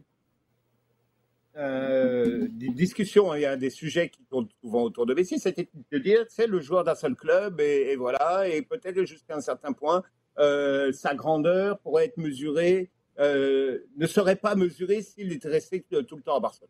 [1.57, 5.69] euh, des, discussions, il y a des sujets qui tournent souvent autour de Messi, c'était
[5.91, 9.73] de dire, c'est le joueur d'un seul club, et, voilà, et peut-être jusqu'à un certain
[9.73, 10.03] point,
[10.39, 16.21] euh, sa grandeur pourrait être mesurée, ne serait pas mesurée s'il était resté tout le
[16.21, 16.69] temps à Barcelone.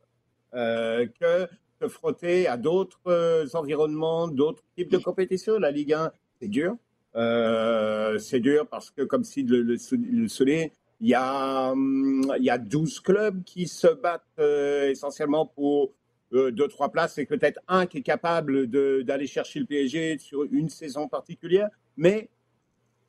[1.19, 1.47] que
[1.79, 5.59] se frotter à d'autres environnements, d'autres types de compétitions.
[5.59, 6.77] La Ligue 1, c'est dur.
[7.13, 10.27] C'est dur parce que, comme si le, le, le
[10.99, 15.93] il y, a, hum, il y a 12 clubs qui se battent euh, essentiellement pour
[16.31, 20.67] deux, trois places et peut-être un qui est capable d'aller chercher le PSG sur une
[20.67, 21.69] saison particulière.
[21.95, 22.29] Mais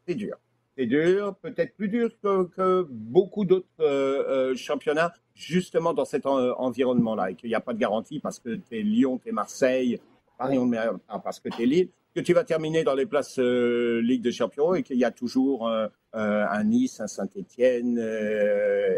[0.07, 0.37] c'est dur.
[0.77, 7.49] C'est dur, peut-être plus dur que, beaucoup d'autres championnats justement dans cet environnement-là et qu'il
[7.49, 10.01] n'y a pas de garantie parce que tu es Lyon, tu es Marseille,
[10.39, 14.33] parce que tu es Lille, que tu vas terminer dans les places euh, Ligue des
[14.33, 17.99] Champions et qu'il y a toujours euh, euh, un Nice, un Saint-Etienne,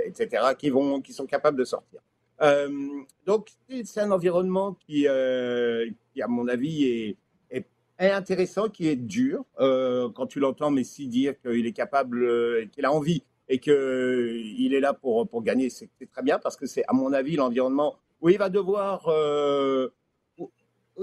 [0.05, 2.01] etc., qui, vont, qui sont capables de sortir.
[3.27, 3.51] donc,
[3.85, 6.85] c'est un environnement qui, à mon avis,
[7.51, 7.67] est,
[7.99, 9.45] intéressant, qui est dur.
[9.59, 14.95] quand tu l'entends Messi dire qu'il est capable, qu'il a envie et qu'il est là
[14.95, 18.39] pour, pour gagner, c'est très bien parce que c'est, à mon avis, l'environnement où il
[18.39, 19.89] va devoir, euh,
[20.39, 20.51] où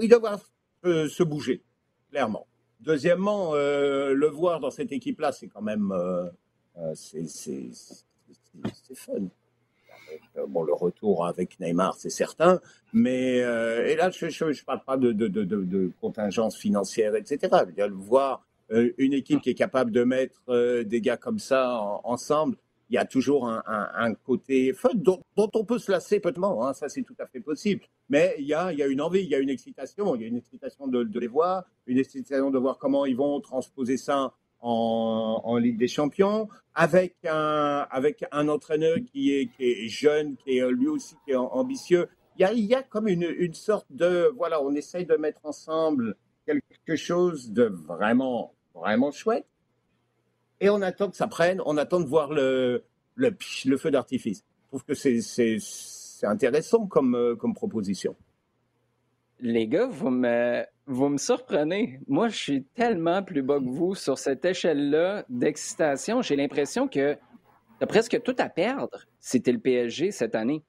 [0.00, 0.40] il va devoir
[0.84, 1.62] euh, se bouger,
[2.10, 2.46] clairement.
[2.80, 5.92] Deuxièmement, euh, le voir dans cette équipe-là, c'est quand même
[6.94, 7.26] c'est
[8.94, 9.28] fun.
[10.48, 12.60] Bon, le retour avec Neymar, c'est certain,
[12.92, 17.48] mais et là, je ne parle pas de, de, de, de, contingence financière, etc.
[17.60, 21.16] Je veux dire, voir euh, une équipe qui est capable de mettre euh, des gars
[21.16, 22.56] comme ça ensemble,
[22.90, 26.88] il y a toujours un, côté fun dont, on peut se lasser peut-être, hein, ça
[26.88, 27.82] c'est tout à fait possible.
[28.08, 30.36] Mais il y, a, une envie, il y a une excitation, il y a une
[30.36, 35.78] excitation de, les voir, une excitation de voir comment ils vont transposer ça en, Ligue
[35.78, 37.86] des Champions, avec un,
[38.48, 42.08] entraîneur qui est, jeune, qui est lui aussi qui est ambitieux.
[42.38, 47.52] Il y a, comme une sorte de, voilà, on essaye de mettre ensemble quelque chose
[47.52, 49.46] de vraiment vraiment chouette.
[50.60, 52.84] Et on attend que ça prenne, on attend de voir le,
[53.76, 54.44] feu d'artifice.
[54.64, 58.16] Je trouve que c'est intéressant comme, euh, comme proposition.
[59.40, 62.00] Les gars, vous me, vous me surprenez.
[62.08, 66.22] Moi, je suis tellement plus bas que vous sur cette échelle-là d'excitation.
[66.22, 70.64] J'ai l'impression que tu as presque tout à perdre si tu le PSG cette année.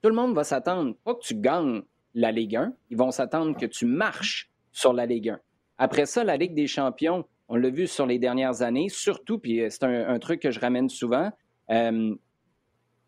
[0.00, 1.82] Tout le monde va s'attendre, pas que tu gagnes
[2.14, 5.40] la Ligue 1, ils vont s'attendre que tu marches sur la Ligue 1.
[5.78, 9.60] Après ça, la Ligue des champions, on l'a vu sur les dernières années, surtout, puis
[9.60, 11.30] euh, c'est un, truc que je ramène souvent.
[11.70, 12.14] Euh,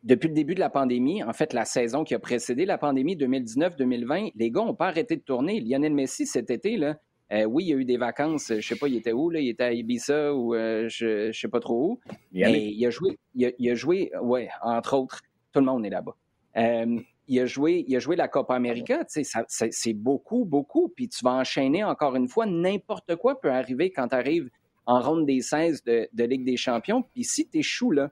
[0.03, 3.17] depuis le début de la pandémie, en fait, la saison qui a précédé la pandémie
[3.17, 5.61] 2019-2020, les gars n'ont pas arrêté de tourner.
[5.61, 6.99] Lionel Messi, cet été, là,
[7.33, 9.31] euh, oui, il y a eu des vacances, je ne sais pas, il était où,
[9.31, 12.01] là, il était à Ibiza ou je ne sais pas trop où.
[12.35, 16.17] Mais il a joué, il a, joué, ouais, entre autres, tout le monde est là-bas
[17.27, 20.89] il a joué, il a joué la Copa América, c'est beaucoup, beaucoup.
[20.89, 24.51] Puis tu vas enchaîner encore une fois, n'importe quoi peut arriver quand tu arrives
[24.87, 27.03] en ronde des 16 de, Ligue des Champions.
[27.03, 28.11] Puis si tu échoues là,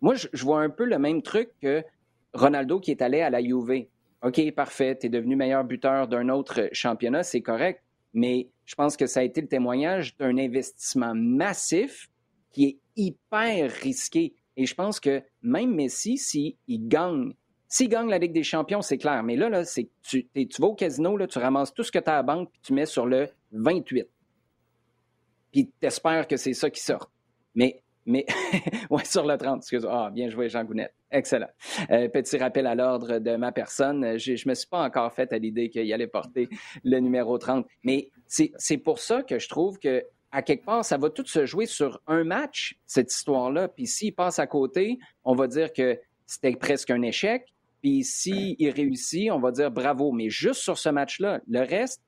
[0.00, 1.84] moi, je, vois un peu le même truc que
[2.32, 3.86] Ronaldo qui est allé à la Juve.
[4.22, 7.82] OK, parfait, tu es devenu meilleur buteur d'un autre championnat, c'est correct.
[8.14, 12.10] Mais je pense que ça a été le témoignage d'un investissement massif
[12.50, 14.34] qui est hyper risqué.
[14.56, 17.34] Et je pense que même Messi, s'il gagne,
[17.68, 19.22] s'il gagne la Ligue des Champions, c'est clair.
[19.22, 21.98] Mais là, là c'est tu, tu vas au casino, là, tu ramasses tout ce que
[21.98, 24.06] tu as à la banque, puis tu mets sur le 28.
[25.52, 27.10] Puis tu espères que c'est ça qui sort.
[27.54, 28.26] Mais, mais
[28.90, 30.94] ouais, sur le 30, excuse Ah, bien joué, Jean Gounette.
[31.10, 31.48] Excellent.
[31.90, 34.18] Euh, petit rappel à l'ordre de ma personne.
[34.18, 36.48] Je ne me suis pas encore fait à l'idée qu'il allait porter
[36.84, 37.66] le numéro 30.
[37.84, 40.04] Mais c'est pour ça que je trouve que
[40.36, 43.68] à quelque part, ça va tout se jouer sur un match, cette histoire-là.
[43.68, 47.54] Puis s'il passe à côté, on va dire que c'était presque un échec.
[47.80, 50.12] Puis s'il réussit, on va dire bravo.
[50.12, 52.02] Mais juste sur ce match-là, le reste,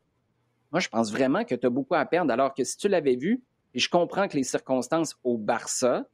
[0.71, 2.31] moi, je pense vraiment que tu as beaucoup à perdre.
[2.31, 3.43] Alors que si tu l'avais vu,
[3.75, 6.05] Et je comprends que les circonstances au Barça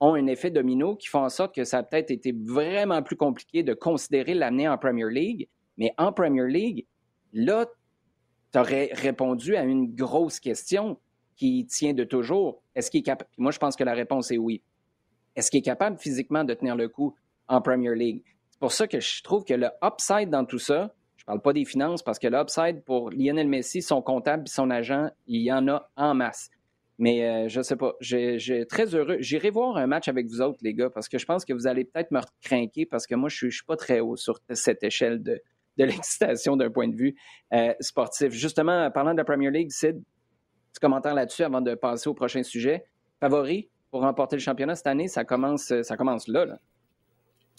[0.00, 3.16] ont un effet domino qui font en sorte que ça a peut-être été vraiment plus
[3.16, 5.48] compliqué de considérer l'amener en Premier League.
[5.76, 6.86] Mais en Premier League,
[7.32, 7.66] là,
[8.52, 10.98] tu aurais répondu à une grosse question
[11.40, 12.62] qui tient de toujours.
[12.74, 13.30] Est-ce qu'il est capable?
[13.38, 14.62] Moi, je pense que la réponse est oui.
[15.34, 17.16] Est-ce qu'il est capable physiquement de tenir le coup
[17.48, 18.22] en Premier League?
[18.50, 21.40] C'est pour ça que je trouve que le upside dans tout ça, je ne parle
[21.40, 25.40] pas des finances parce que l'upside pour Lionel Messi, son comptable et son agent, il
[25.40, 26.50] y en a en masse.
[26.98, 27.94] Mais euh, je ne sais pas.
[28.00, 29.16] J'ai très heureux.
[29.20, 31.66] J'irai voir un match avec vous autres, les gars, parce que je pense que vous
[31.66, 34.84] allez peut-être me craquer parce que moi, je ne suis, pas très haut sur cette
[34.84, 35.40] échelle de,
[35.78, 37.16] de l'excitation d'un point de vue
[37.54, 38.30] euh, sportif.
[38.32, 40.02] Justement, parlant de la Premier League, Sid,
[40.72, 42.84] petit commentaire là-dessus avant de passer au prochain sujet.
[43.20, 46.44] Favori pour remporter le championnat cette année, ça commence, ça commence là.
[46.44, 46.58] là.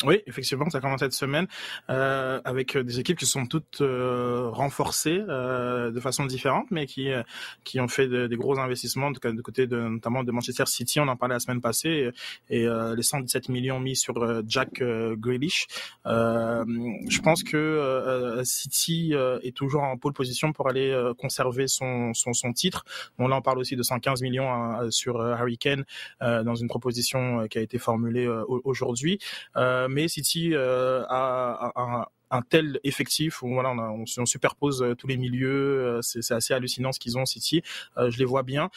[0.04, 1.48] Oui, effectivement, ça commence cette semaine
[1.90, 7.12] euh, avec des équipes qui sont toutes euh, renforcées euh, de façon différente, mais qui
[7.12, 7.24] euh,
[7.64, 11.00] qui ont fait de, des gros investissements de, de, côté de notamment de Manchester City.
[11.00, 12.12] On en parlait la semaine passée
[12.50, 15.68] et, et euh, les 117 millions mis sur Jack Grealish.
[16.06, 22.54] je pense que City est toujours en pole position pour aller conserver son, son, son
[22.54, 22.86] titre.
[23.18, 25.86] Bon là, on parle aussi de 115 millions hein, sur Harry Kane
[26.22, 28.28] dans une proposition qui a été formulée
[28.64, 29.20] aujourd'hui.
[29.58, 34.96] Euh, mais City euh, a, a, un tel effectif où voilà, on, on, superpose euh,
[34.96, 35.98] tous les milieux.
[35.98, 37.62] Euh, c'est assez hallucinant ce qu'ils ont City.
[37.98, 38.70] Euh, je les vois bien.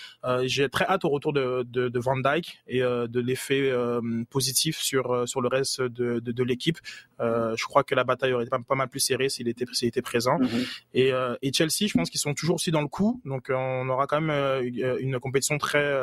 [0.42, 3.72] J'ai très hâte au retour de, de, de Van Dyke et de l'effet
[4.30, 6.78] positif sur sur le reste de, de, de l'équipe.
[7.20, 9.88] je crois que la bataille aurait été pas, pas mal plus serrée s'il était s'il
[9.88, 10.38] était présent.
[10.38, 10.66] Mm-hmm.
[10.94, 13.20] Et, et Chelsea, je pense qu'ils sont toujours aussi dans le coup.
[13.24, 14.64] Donc on aura quand même
[15.00, 15.94] une compétition très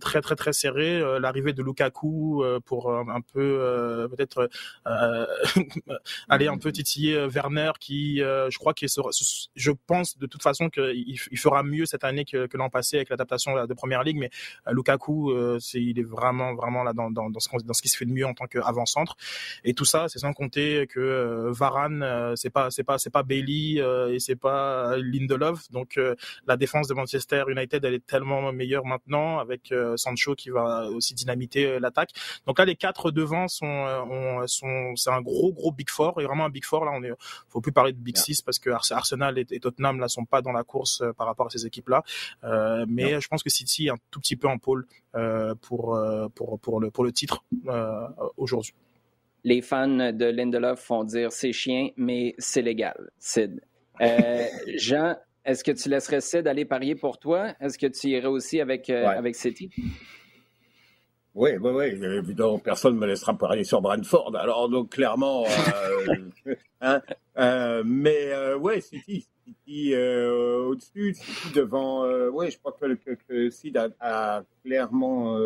[0.00, 1.00] très très très serrée.
[1.20, 4.50] L'arrivée de Lukaku pour un peu peut-être
[6.28, 9.10] aller un peu titiller euh, Werner qui, euh, je crois qu'il sera,
[9.54, 12.96] je pense de toute façon qu'il il fera mieux cette année que, que l'an passé
[12.96, 14.30] avec l'adaptation de Première Ligue, mais
[14.66, 17.88] euh, Lukaku, c'est, il est vraiment, vraiment là dans, dans, dans, ce, dans ce qui
[17.88, 19.16] se fait de mieux en tant qu'avant-centre.
[19.64, 23.80] Et tout ça, c'est sans compter que Varane, c'est pas, c'est pas, c'est pas Bailey
[24.10, 25.70] et c'est pas Lindelof.
[25.70, 25.98] Donc
[26.46, 31.14] la défense de Manchester United, elle est tellement meilleure maintenant avec Sancho qui va aussi
[31.14, 32.10] dynamiter l'attaque.
[32.46, 36.46] Donc là, les quatre devant sont, sont, c'est un gros, gros big four et vraiment
[36.46, 36.84] un big fort.
[36.84, 37.12] Là, on est,
[37.48, 40.52] faut plus parler de Big Six parce que Arsenal et, Tottenham là sont pas dans
[40.52, 42.02] la course euh, par rapport à ces équipes-là.
[42.44, 45.98] Euh, mais je pense que City est un tout petit peu en pôle euh, pour,
[46.34, 47.44] pour, pour, le, pour le titre
[48.36, 48.74] aujourd'hui.
[49.44, 53.60] Les fans de Lindelof font dire c'est chien, mais c'est légal, Sid.
[54.76, 57.54] Jean, est-ce que tu laisserais Sid aller parier pour toi?
[57.60, 59.70] Est-ce que tu irais aussi avec, avec City?
[61.34, 61.84] Oui, oui, oui.
[62.04, 64.36] Évidemment, personne ne me laissera parier sur Brentford.
[64.36, 67.02] Alors, donc, clairement, euh, hein,
[67.38, 72.06] euh, mais euh, ouais, City, City euh, au-dessus, City devant.
[72.30, 75.36] Ouais, je crois que, que, que Sid a, a clairement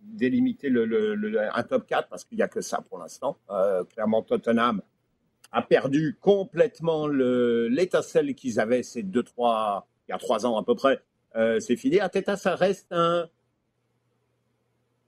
[0.00, 3.38] délimité le, le, le, un top 4 parce qu'il n'y a que ça pour l'instant.
[3.94, 4.82] clairement, Tottenham
[5.52, 10.64] a perdu complètement l'étincelle qu'ils avaient ces deux, trois, il y a trois ans à
[10.64, 11.00] peu près.
[11.60, 12.00] C'est fini.
[12.00, 13.28] Ateta, ça reste un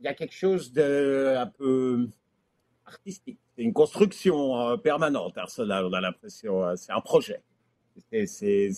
[0.00, 2.08] il y a quelque chose de un peu
[2.86, 3.38] artistique.
[3.56, 6.64] C'est une construction euh, permanente, Arsenal, on a l'impression.
[6.64, 7.42] Euh, c'est un projet.
[8.10, 8.70] C'est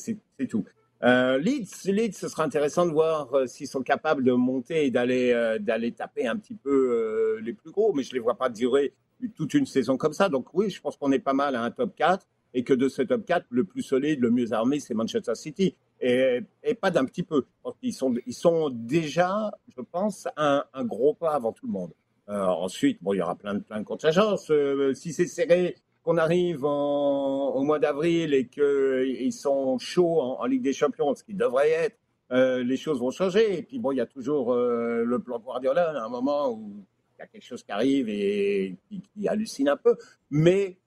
[0.49, 0.65] tout.
[1.03, 4.91] Euh, Leeds, Leeds, ce sera intéressant de voir euh, s'ils sont capables de monter et
[4.91, 8.95] d'aller d'aller taper un petit peu les plus gros, mais je les vois pas durer
[9.37, 10.29] toute une saison comme ça.
[10.29, 12.89] Donc oui, je pense qu'on est pas mal à un top 4 et que de
[12.89, 17.05] ce top 4, le plus solide, le mieux armé, c'est Manchester City et, pas d'un
[17.05, 17.45] petit peu.
[17.83, 21.93] Ils sont, ils sont déjà, je pense, un, gros pas avant tout le monde.
[22.29, 24.51] Euh, ensuite, bon, il y aura plein de, plein de contingences.
[24.51, 30.63] Euh, si c'est serré, qu'on arrive au mois d'avril et qu'ils sont chauds en, Ligue
[30.63, 31.97] des Champions, ce qu'ils devraient être,
[32.33, 33.59] euh, les choses vont changer.
[33.59, 36.85] Et puis, bon, il y a toujours le plan Guardiola, à un moment où
[37.17, 39.97] il y a quelque chose qui arrive et qui, qui hallucine un peu.
[40.31, 40.79] Mais,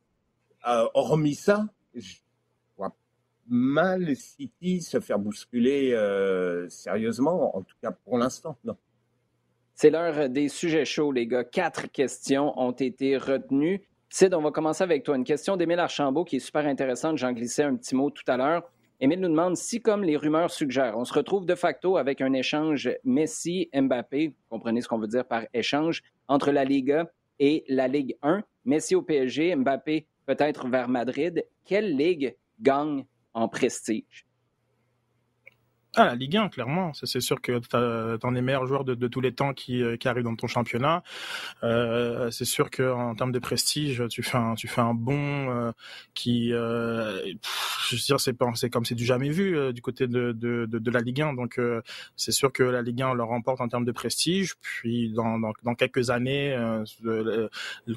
[0.67, 2.15] euh, hormis ça, je,
[3.47, 8.77] mal City se faire bousculer euh, sérieusement, en tout cas pour l'instant, non.
[9.75, 11.43] C'est l'heure des sujets chauds, les gars.
[11.43, 13.81] Quatre questions ont été retenues.
[14.09, 15.15] Sid, on va commencer avec toi.
[15.15, 17.17] Une question d'Émile Archambault qui est super intéressante.
[17.17, 18.69] J'en glissais un petit mot tout à l'heure.
[18.99, 22.33] Émile nous demande si, comme les rumeurs suggèrent, on se retrouve de facto avec un
[22.33, 27.09] échange Messi-Mbappé, comprenez ce qu'on veut dire par échange, entre la Liga
[27.39, 28.43] et la Ligue 1.
[28.65, 31.45] Messi au PSG, Mbappé peut-être vers Madrid.
[31.65, 34.25] Quelle ligue gagne en prestige?
[35.95, 36.91] Ah, la Ligue 1, clairement.
[36.93, 40.07] C'est sûr que tu as, les meilleurs joueurs de, tous les temps qui, euh, qui
[40.07, 41.03] arrivent dans ton championnat.
[41.61, 45.13] Euh, c'est sûr qu'en termes de prestige, tu fais un, tu fais un bon
[45.51, 45.71] euh,
[46.15, 47.19] qui, euh,
[47.89, 48.35] je veux dire, c'est
[48.71, 51.33] comme c'est du jamais vu euh, du côté de, de, de, la Ligue 1.
[51.33, 51.61] Donc,
[52.15, 54.55] c'est sûr que la Ligue 1 le remporte en termes de prestige.
[54.61, 56.57] Puis, dans, dans, dans quelques années,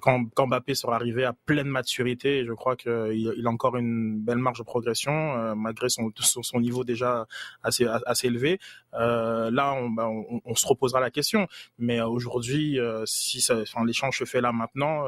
[0.02, 4.20] quand, quand, Mbappé sera arrivé à pleine maturité, je crois qu'il il a encore une
[4.20, 7.26] belle marge de progression, malgré son, son, son niveau déjà
[7.62, 8.58] assez assez, élevé.
[8.94, 11.46] Euh, là, bah, on, se reposera la question.
[11.78, 13.44] Mais euh, aujourd'hui, euh, si
[13.84, 15.04] l'échange se fait là maintenant,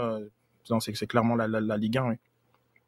[0.81, 2.15] c'est clairement la, Ligue 1.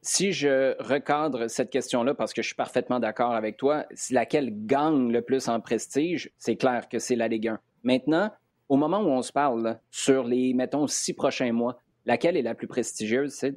[0.03, 5.13] Si je recadre cette question-là, parce que je suis parfaitement d'accord avec toi, laquelle gagne
[5.13, 7.61] le plus en prestige, c'est clair que c'est la Ligue 1.
[7.85, 8.33] Maintenant,
[8.71, 12.55] au moment où on se parle, sur les, mettons, six prochains mois, laquelle est la
[12.55, 13.55] plus prestigieuse, c'est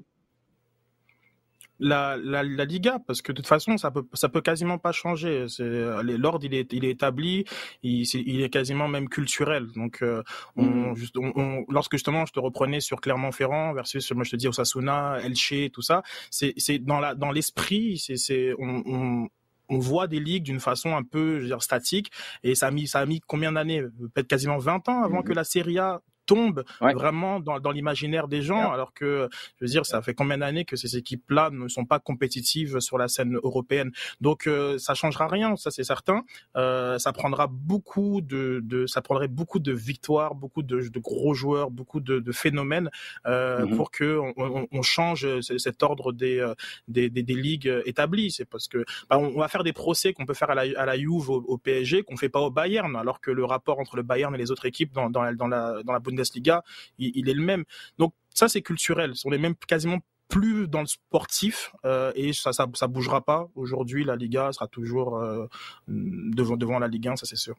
[1.84, 4.92] la, la, la, Liga parce que de toute façon ça peut ça peut quasiment pas
[4.92, 5.46] changer.
[5.60, 7.46] L'ordre il est il est établi,
[7.84, 9.68] il, il est quasiment même culturel.
[9.76, 10.24] Donc euh,
[10.56, 10.96] on, mm.
[10.96, 15.20] juste, on, lorsque justement je te reprenais sur Clermont-Ferrand versus moi je te dis Osasuna,
[15.24, 19.28] Elche, tout ça, c'est c'est dans la dans l'esprit, c'est c'est on, on
[19.70, 22.12] on voit des ligues d'une façon un peu je veux dire, statique
[22.44, 23.82] et ça a mis ça a mis combien d'années?
[24.14, 25.24] Peut-être quasiment 20 ans avant mm.
[25.24, 29.70] que la Serie A tombe vraiment dans, dans l'imaginaire des gens, alors que, je veux
[29.70, 33.38] dire, ça fait combien d'années que ces équipes-là ne sont pas compétitives sur la scène
[33.44, 33.92] européenne?
[34.22, 36.24] Donc, euh, ça changera rien, ça c'est certain.
[36.56, 41.34] Euh, ça prendra beaucoup de, de, ça prendrait beaucoup de victoires, beaucoup de, de gros
[41.34, 42.90] joueurs, beaucoup de, de phénomènes
[43.26, 43.76] euh, mm-hmm.
[43.76, 46.54] pour que on, on, change cet ordre des, euh,
[46.88, 48.32] des, des, des ligues établies.
[48.32, 50.86] C'est parce que bah, on, va faire des procès qu'on peut faire à la, à
[50.86, 53.96] la Juve, au, au PSG, qu'on fait pas au Bayern, alors que le rapport entre
[53.96, 56.64] le Bayern et les autres équipes dans, dans, la, dans la, dans la Bundesliga,
[56.98, 57.64] il, est le même.
[57.98, 59.14] Donc ça, c'est culturel.
[59.26, 60.00] On est même quasiment
[60.30, 63.50] plus dans le sportif euh, et ça, ça, ça bougera pas.
[63.56, 65.48] Aujourd'hui, la Liga sera toujours euh,
[65.88, 67.56] devant, devant la Ligue 1, ça c'est sûr.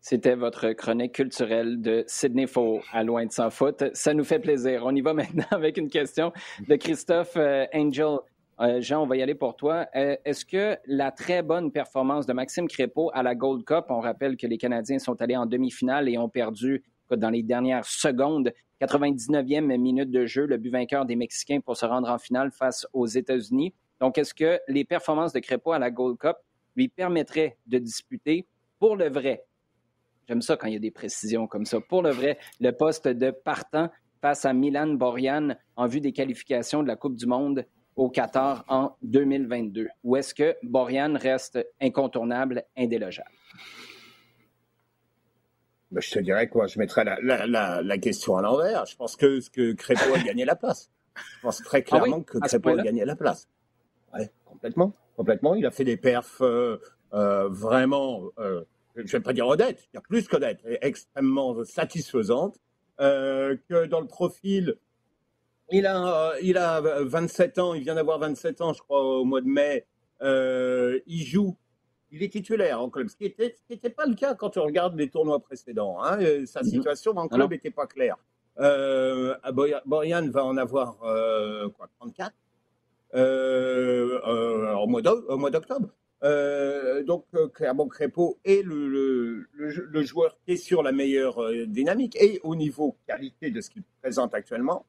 [0.00, 3.84] C'était votre chronique culturelle de Sydney Faux à Loin de sans foot.
[3.92, 4.82] Ça nous fait plaisir.
[4.86, 6.32] On y va maintenant avec une question
[6.66, 8.18] de Christophe euh, Angel.
[8.80, 9.86] Jean, on va y aller pour toi.
[9.94, 14.36] Est-ce que la très bonne performance de Maxime Crépeau à la Gold Cup, on rappelle
[14.36, 16.84] que les Canadiens sont allés en demi-finale et ont perdu
[17.16, 18.52] dans les dernières secondes.
[18.80, 22.86] 99e minute de jeu, le but vainqueur des Mexicains pour se rendre en finale face
[22.92, 23.74] aux États-Unis.
[24.00, 26.36] Donc, est-ce que les performances de Crépeau à la Gold Cup
[26.74, 28.46] lui permettraient de disputer?
[28.78, 29.44] Pour le vrai,
[30.26, 33.06] j'aime ça quand il y a des précisions comme ça, pour le vrai, le poste
[33.06, 33.90] de partant
[34.22, 38.64] face à Milan Borjan en vue des qualifications de la Coupe du Monde au Qatar
[38.68, 39.88] en 2022?
[40.04, 43.30] Ou est-ce que Borjan reste incontournable, indélogeable?
[45.90, 48.86] Ben, je te dirais quoi, je mettrais la, la, la, question à l'envers.
[48.86, 50.90] Je pense que, que Crépeau a gagné la place.
[51.16, 53.48] Je pense très ah clairement que Crépeau a gagné la place.
[54.14, 55.54] Ouais, complètement, complètement.
[55.56, 56.80] Il a fait des perfs euh,
[57.12, 58.62] euh, vraiment, euh,
[58.94, 62.60] je ne vais pas dire honnêtes, il y a plus qu'honnêtes, extrêmement satisfaisantes.
[62.98, 64.76] que dans le profil,
[65.72, 69.40] il a, il a 27 ans, il vient d'avoir 27 ans, je crois, au mois
[69.40, 69.86] de mai.
[70.22, 71.56] il joue
[72.12, 73.34] il est titulaire en club, ce qui
[73.70, 76.02] n'était pas le cas quand on regarde les tournois précédents.
[76.02, 76.20] Hein.
[76.20, 76.68] Euh, sa mhm.
[76.68, 78.16] situation en club n'était pas claire.
[78.58, 79.34] Euh,
[79.86, 82.32] Boyan va en avoir euh, quoi, 34
[83.14, 85.88] euh, au mois d'octobre.
[87.06, 92.54] donc, clairement, Crépeau est le, le, joueur qui est sur la meilleure dynamique et au
[92.54, 94.84] niveau qualité de ce qu'il présente actuellement.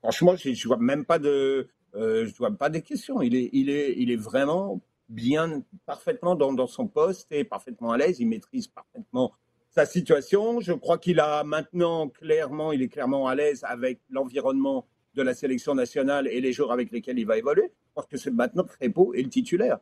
[0.00, 3.22] franchement, je ne vois même pas de, euh, je ne vois pas des questions.
[3.22, 7.98] Il est, il est, il est vraiment bien, parfaitement dans, son poste et parfaitement à
[7.98, 8.20] l'aise.
[8.20, 9.32] Il maîtrise parfaitement
[9.70, 10.60] sa situation.
[10.60, 15.34] Je crois qu'il a maintenant clairement, il est clairement à l'aise avec l'environnement de la
[15.34, 17.72] sélection nationale et les joueurs avec lesquels il va évoluer.
[17.94, 19.78] Parce que c'est maintenant Crépeau est le titulaire.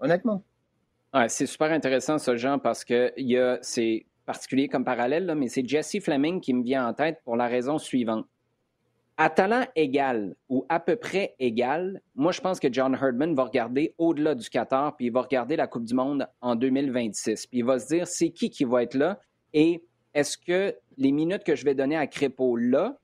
[0.00, 0.44] Honnêtement.
[1.28, 5.66] C'est super intéressant ce Jean parce que y a, c'est particulier comme parallèle, mais c'est
[5.66, 8.26] Jesse Fleming qui me vient en tête pour la raison suivante
[9.22, 13.44] à talent égal ou à peu près égal, moi, je pense que John Herdman va
[13.44, 17.46] regarder au-delà du Qatar, puis il va regarder la Coupe du Monde en 2026.
[17.46, 19.20] Puis il va se dire, c'est qui qui va être là?
[19.52, 22.98] Et est-ce que les minutes que je vais donner à Crépeau là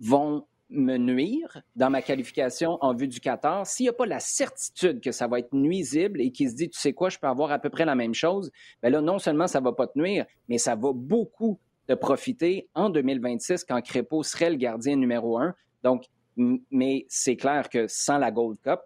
[0.00, 4.20] vont me nuire dans ma qualification en vue du Qatar, s'il n'y a pas la
[4.20, 7.26] certitude que ça va être nuisible et qu'il se dit, tu sais quoi, je peux
[7.26, 8.50] avoir à peu près la même chose,
[8.82, 11.58] bien là, non seulement ça ne va pas te nuire, mais ça va beaucoup
[11.88, 15.54] de profiter en 2026 quand Crépeau serait le gardien numéro un.
[15.82, 16.04] Donc,
[16.36, 18.80] mais c'est clair que sans la Gold Cup,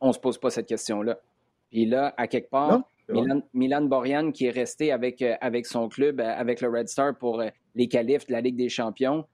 [0.00, 1.18] on ne se pose pas cette question-là.
[1.70, 5.88] Puis là, à quelque part, Milan, Milan, Borjan, qui est resté avec, euh, avec son
[5.88, 9.26] club, euh, avec le Red Star pour euh, les qualifs de la Ligue des Champions,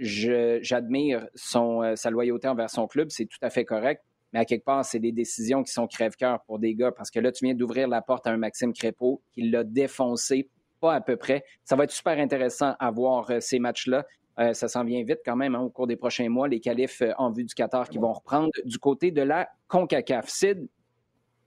[0.00, 4.02] j'admire sa loyauté envers son club, c'est tout à fait correct.
[4.32, 7.20] mais à quelque part, c'est des décisions qui sont crève-cœur pour des gars parce que
[7.20, 10.48] là, tu viens d'ouvrir la porte à un Maxime Crépeau qui l'a défoncé,
[10.80, 11.44] pas à peu près.
[11.64, 14.06] Ça va être super intéressant à voir euh, ces matchs-là.
[14.38, 17.02] Euh, ça s'en vient vite quand même hein, au cours des prochains mois, les qualifs
[17.02, 20.28] euh, en vue du Qatar qui vont reprendre du côté de la CONCACAF.
[20.28, 20.68] Sid,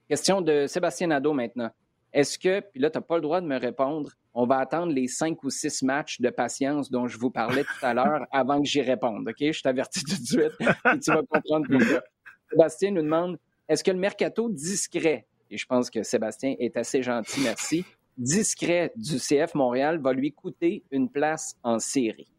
[0.10, 1.70] question de Sébastien Nadeau maintenant.
[2.14, 4.92] Est-ce que, puis là, tu n'as pas le droit de me répondre, on va attendre
[4.92, 8.62] les cinq ou six matchs de patience dont je vous parlais tout à l'heure avant
[8.62, 9.38] que j'y réponde, OK?
[9.40, 12.02] Je t'avertis tout de suite et tu vas comprendre pourquoi.
[12.50, 13.38] Sébastien nous demande,
[13.70, 17.86] est-ce que le mercato discret, et je pense que Sébastien est assez gentil, merci,
[18.18, 22.32] discret du CF Montréal va lui coûter une place en série?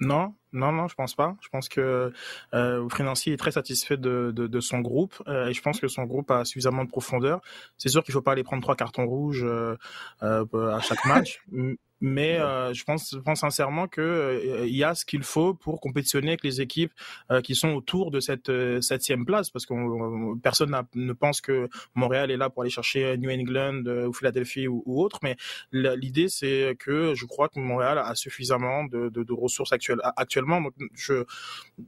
[0.00, 1.36] Non, non, non, je pense pas.
[1.42, 2.12] Je pense que
[2.54, 5.88] euh, financier est très satisfait de, de, de son groupe euh, et je pense que
[5.88, 7.40] son groupe a suffisamment de profondeur.
[7.76, 9.76] C'est sûr qu'il faut pas aller prendre trois cartons rouges euh,
[10.22, 11.42] euh à chaque match,
[12.00, 15.54] mais euh, je pense, je pense sincèrement que euh, il y a ce qu'il faut
[15.54, 16.92] pour compétitionner avec les équipes
[17.30, 22.30] euh, qui sont autour de cette septième place, parce que personne ne pense que Montréal
[22.30, 25.36] est là pour aller chercher New England ou Philadelphie ou, ou autre, mais
[25.72, 30.00] l'idée c'est que je crois que Montréal a suffisamment de, de, de ressources actuelles.
[30.16, 30.60] Actuellement,
[30.94, 31.24] je,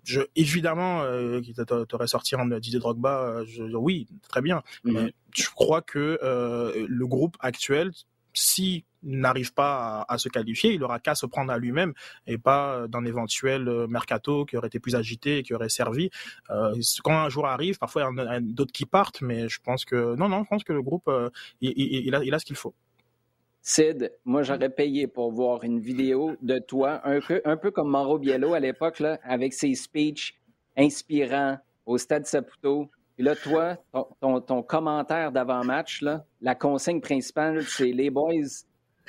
[0.04, 1.54] je évidemment, euh, qui
[1.88, 4.92] t'aurait sorti un Didier Drogba, je, oui, très bien, mm-hmm.
[4.92, 6.18] mais je crois que
[6.74, 7.92] le groupe actuel
[8.34, 11.92] si n'arrive pas à, se qualifier, il aura qu'à se prendre à lui-même
[12.26, 16.10] et pas d'un éventuel euh, mercato qui aurait été plus agité et qui aurait servi.
[16.50, 19.60] Euh, quand un jour arrive, parfois il y en a d'autres qui partent, mais je
[19.60, 21.30] pense que non, non, je pense que le groupe euh,
[21.60, 22.74] il, a, il a ce qu'il faut.
[23.60, 27.90] Sid, moi j'aurais payé pour voir une vidéo de toi, un peu, un peu comme
[27.90, 30.34] Mauro Biello à l'époque, avec ses speeches
[30.76, 33.76] inspirants au Stade Saputo, puis là, toi,
[34.20, 36.02] ton, commentaire d'avant-match,
[36.40, 38.64] la consigne principale, c'est les boys,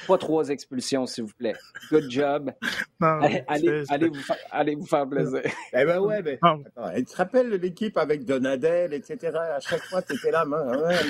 [0.08, 1.56] pas trois expulsions, s'il vous plaît.
[1.90, 2.52] Good job.
[3.02, 5.42] allez, vous, faire plaisir.
[5.74, 6.40] Eh ben ouais, mais
[6.98, 9.36] tu te rappelles l'équipe avec Donadel, etc.
[9.36, 10.46] À chaque fois, tu étais là,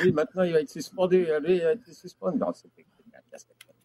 [0.01, 1.27] lui, maintenant, il va être suspendu.
[1.41, 2.37] Lui, il va être suspendu.
[2.37, 2.85] Non, c'était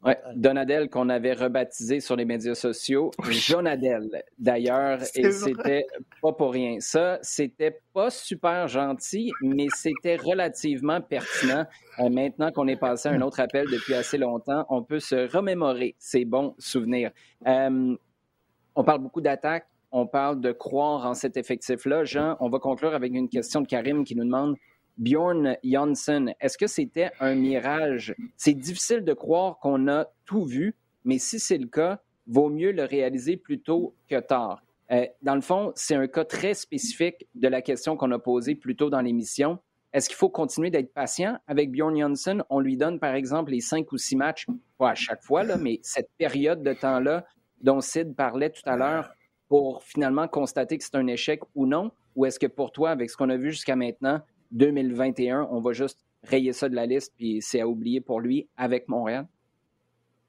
[0.05, 5.87] Ouais, Donadel qu'on avait rebaptisé sur les médias sociaux, Jonadel d'ailleurs, et c'était
[6.23, 6.77] pas pour rien.
[6.79, 11.67] Ça, c'était pas super gentil, mais c'était relativement pertinent.
[11.99, 15.37] Euh, maintenant qu'on est passé à un autre appel depuis assez longtemps, on peut se
[15.37, 17.11] remémorer ces bons souvenirs.
[17.49, 17.97] Euh,
[18.77, 22.05] on parle beaucoup d'attaques, on parle de croire en cet effectif-là.
[22.05, 24.55] Jean, on va conclure avec une question de Karim qui nous demande
[24.99, 28.15] Bjorn Janssen, est-ce que c'était un mirage?
[28.37, 30.75] C'est difficile de croire qu'on a tout vu,
[31.05, 34.63] mais si c'est le cas, vaut mieux le réaliser plus tôt que tard.
[34.91, 38.55] Euh, dans le fond, c'est un cas très spécifique de la question qu'on a posée
[38.55, 39.59] plus tôt dans l'émission.
[39.93, 41.39] Est-ce qu'il faut continuer d'être patient?
[41.47, 42.43] Avec Bjorn Janssen?
[42.51, 44.47] On lui donne, par exemple, les cinq ou six matchs,
[44.79, 47.25] pas à chaque fois, là, mais cette période de temps-là
[47.61, 49.11] dont Sid parlait tout à l'heure
[49.49, 51.91] pour finalement constater que c'est un échec ou non?
[52.17, 54.21] Ou est-ce que pour toi, avec ce qu'on a vu jusqu'à maintenant,
[54.53, 58.49] 2021, on va juste rayer ça de la liste, puis c'est à oublier pour lui
[58.57, 59.27] avec Montréal?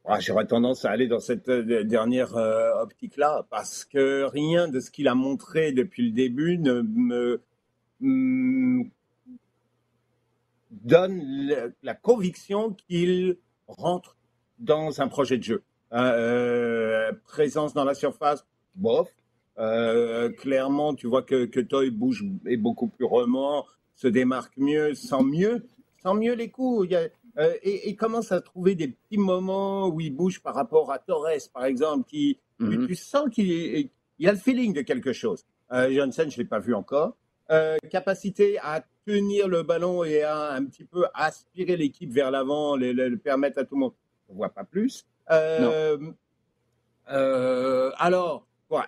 [0.05, 4.79] Ah, j'aurais tendance à aller dans cette euh, dernière euh, optique-là, parce que rien de
[4.79, 7.41] ce qu'il a montré depuis le début ne me,
[10.71, 14.15] donne la conviction qu'il rentre
[14.57, 15.63] dans un projet de jeu.
[15.91, 18.45] Euh, présence dans la surface,
[18.75, 19.09] bof.
[20.37, 25.23] clairement, tu vois que, que Toy bouge est beaucoup plus remords se démarque mieux, sent
[25.23, 25.67] mieux,
[26.01, 26.87] sent mieux les coups.
[26.89, 30.99] Il euh, et, commence à trouver des petits moments où il bouge par rapport à
[30.99, 32.87] Torres, par exemple, qui mhm.
[32.87, 33.89] tu sens qu'il
[34.23, 35.45] a le feeling de quelque chose.
[35.73, 37.17] Euh, Johnson, je l'ai pas vu encore.
[37.51, 42.77] Euh, capacité à tenir le ballon et à un petit peu aspirer l'équipe vers l'avant,
[42.77, 43.93] le, le, permettre à tout le monde.
[44.29, 45.05] On voit pas plus.
[45.29, 45.97] Euh,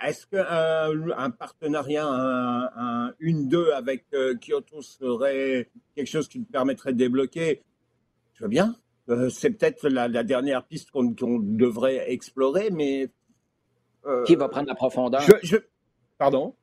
[0.03, 6.45] est-ce qu'un un partenariat, un, une deux avec euh, Kyoto serait quelque chose qui me
[6.45, 7.63] permettrait de débloquer?
[8.33, 8.75] Je veux bien.
[9.09, 13.09] Euh, c'est peut-être la, dernière piste qu'on devrait explorer, mais.
[14.05, 15.21] Euh, qui va prendre la profondeur?
[15.43, 15.57] je,
[16.17, 16.55] Pardon?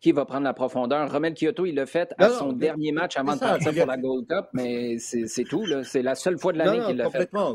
[0.00, 1.10] Qui va prendre la profondeur?
[1.10, 4.26] Romel Kyoto, il l'a fait à son dernier match avant de partir pour la Gold
[4.26, 5.64] Cup, mais c'est tout.
[5.84, 7.30] C'est la seule fois de l'année qu'il l'a fait.
[7.30, 7.52] Complètement.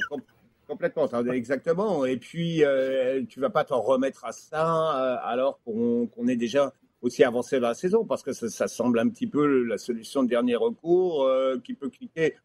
[0.68, 2.05] Complètement, exactement.
[2.05, 6.74] Et puis, euh, tu vas pas t'en remettre à ça euh, alors qu'on est déjà
[7.01, 10.30] aussi avancé dans la saison, parce que ça, semble un petit peu la solution de
[10.30, 12.36] dernier recours euh, qui peut cliquer.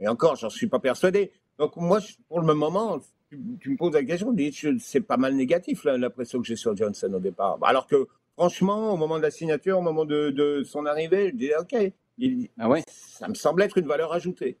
[0.00, 1.32] Et encore, j'en suis pas persuadé.
[1.58, 2.98] Donc moi, pour le moment,
[3.28, 4.34] tu, me poses la question,
[4.78, 7.58] c'est pas mal négatif l'impression que j'ai sur Johnson au départ.
[7.62, 8.06] Alors que
[8.36, 12.48] franchement, au moment de la signature, au moment de, son arrivée, je disais ok, il,
[12.58, 12.82] ah ouais.
[12.88, 14.58] ça me semble être une valeur ajoutée.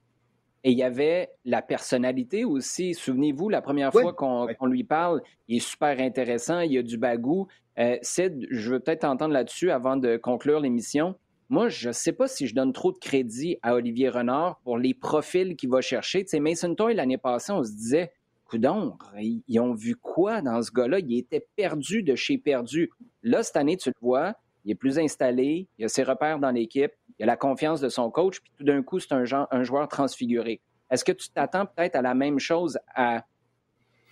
[0.66, 2.92] Et il y avait la personnalité aussi.
[2.92, 6.98] Souvenez-vous, la première fois qu'on lui parle, il est super intéressant, il y a du
[6.98, 7.46] bagou.
[7.78, 11.14] Euh, Sid, je veux peut-être entendre là-dessus avant de conclure l'émission.
[11.50, 14.76] Moi, je ne sais pas si je donne trop de crédit à Olivier Renard pour
[14.76, 16.24] les profils qu'il va chercher.
[16.24, 18.10] Tu sais, Mason Toy, l'année passée, on se disait,
[18.46, 20.98] coudon, ils ont vu quoi dans ce gars-là?
[20.98, 22.90] Il était perdu de chez perdu.
[23.22, 26.50] Là, cette année, tu le vois, il est plus installé, il a ses repères dans
[26.50, 29.88] l'équipe, il a la confiance de son coach, puis tout d'un coup, c'est un, joueur
[29.88, 30.60] transfiguré.
[30.90, 33.24] Est-ce que tu t'attends peut-être à la même chose à,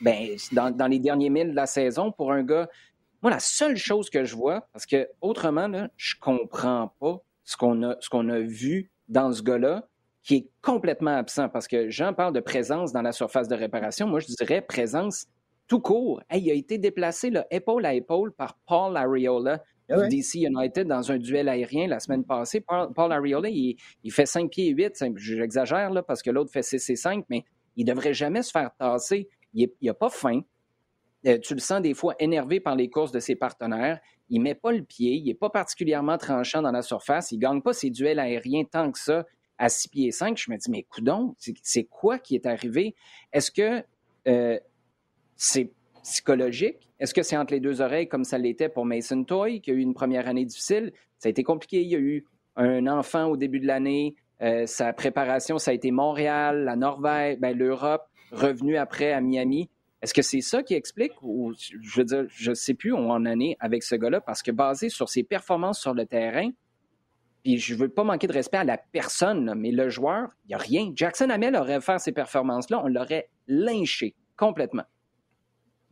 [0.01, 2.69] ben, dans, les derniers milles de la saison pour un gars?
[3.23, 7.57] Moi, la seule chose que je vois, parce que autrement, là, je comprends pas ce
[7.57, 9.87] qu'on a, vu dans ce gars-là,
[10.23, 14.07] qui est complètement absent, parce que Jean parle de présence dans la surface de réparation.
[14.07, 15.27] Moi, je dirais présence
[15.67, 16.23] tout court.
[16.33, 21.19] il a été déplacé épaule à épaule par Paul Ariola ah DC United dans un
[21.19, 22.61] duel aérien la semaine passée.
[22.61, 23.77] Paul, Paul il,
[24.11, 25.05] fait 5 pieds 8.
[25.17, 27.45] J'exagère là, parce que l'autre fait 6 et 5, mais
[27.77, 29.29] il ne devrait jamais se faire tasser.
[29.53, 30.41] Il n'a pas faim.
[31.27, 34.01] Euh, tu le sens des fois énervé par les courses de ses partenaires.
[34.29, 35.15] Il ne met pas le pied.
[35.15, 37.31] Il n'est pas particulièrement tranchant dans la surface.
[37.33, 39.25] Il ne gagne pas ses duels aériens tant que ça
[39.59, 40.37] à 6 pieds 5.
[40.39, 42.95] Je me dis, mais coudon, c'est quoi qui est arrivé?
[43.33, 43.85] Est-ce que
[44.29, 44.59] euh,
[45.37, 45.71] c'est
[46.05, 46.89] psychologique?
[47.01, 49.75] Est-ce que c'est entre les deux oreilles comme ça l'était pour Mason Toy, qui a
[49.75, 50.93] eu une première année difficile?
[51.19, 51.83] Ça a été compliqué.
[51.83, 52.25] Il y a eu
[52.57, 54.15] un enfant au début de l'année.
[54.41, 59.69] Euh, sa préparation, ça a été Montréal, la Norvège, ben, l'Europe, revenu après à Miami.
[60.03, 63.11] Est-ce que c'est ça qui explique ou je veux dire, je sais plus où on
[63.11, 66.51] en est avec ce gars-là parce que basé sur ses performances sur le terrain,
[67.43, 70.49] puis je ne veux pas manquer de respect à la personne, mais le joueur, il
[70.49, 70.93] n'y a rien.
[70.95, 74.85] Jackson Hamel aurait fait ces performances-là, on l'aurait lynché complètement.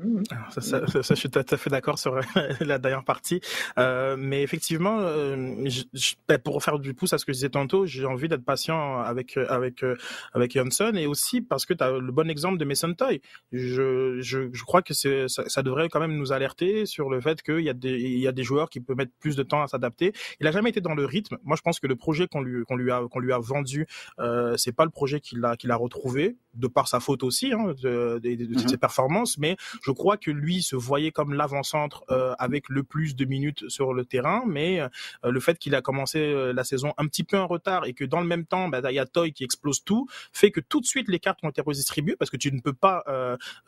[0.03, 0.23] Mmh.
[0.51, 2.19] Ça, ça, ça, je suis tout à fait d'accord sur
[2.61, 3.41] la dernière partie.
[3.79, 7.51] Euh, mais effectivement, euh, je, ben, pour faire du pouce à ce que je disais
[7.51, 9.85] tantôt, j'ai envie d'être patient avec avec
[10.33, 13.21] avec Johnson et aussi parce que tu as le bon exemple de Mason Toy.
[13.53, 17.21] Je, je, je crois que c'est ça, ça, devrait quand même nous alerter sur le
[17.21, 19.43] fait qu'il y a des il y a des joueurs qui peuvent mettre plus de
[19.43, 20.13] temps à s'adapter.
[20.41, 21.39] Il a jamais été dans le rythme.
[21.45, 23.87] Moi, je pense que le projet qu'on lui qu'on lui a qu'on lui a vendu,
[24.19, 27.53] euh, c'est pas le projet qu'il a qu'il a retrouvé de par sa faute aussi
[27.53, 31.35] hein, de, de, de, mmh ses performances, mais je crois que lui se voyait comme
[31.35, 34.89] l'avant-centre euh, avec le plus de minutes sur le terrain, mais euh,
[35.25, 38.05] le fait qu'il a commencé euh, la saison un petit peu en retard et que
[38.05, 40.81] dans le même temps, bah, il y a Toy qui explose tout, fait que tout
[40.81, 43.05] de suite les cartes ont été redistribuées parce que tu ne peux pas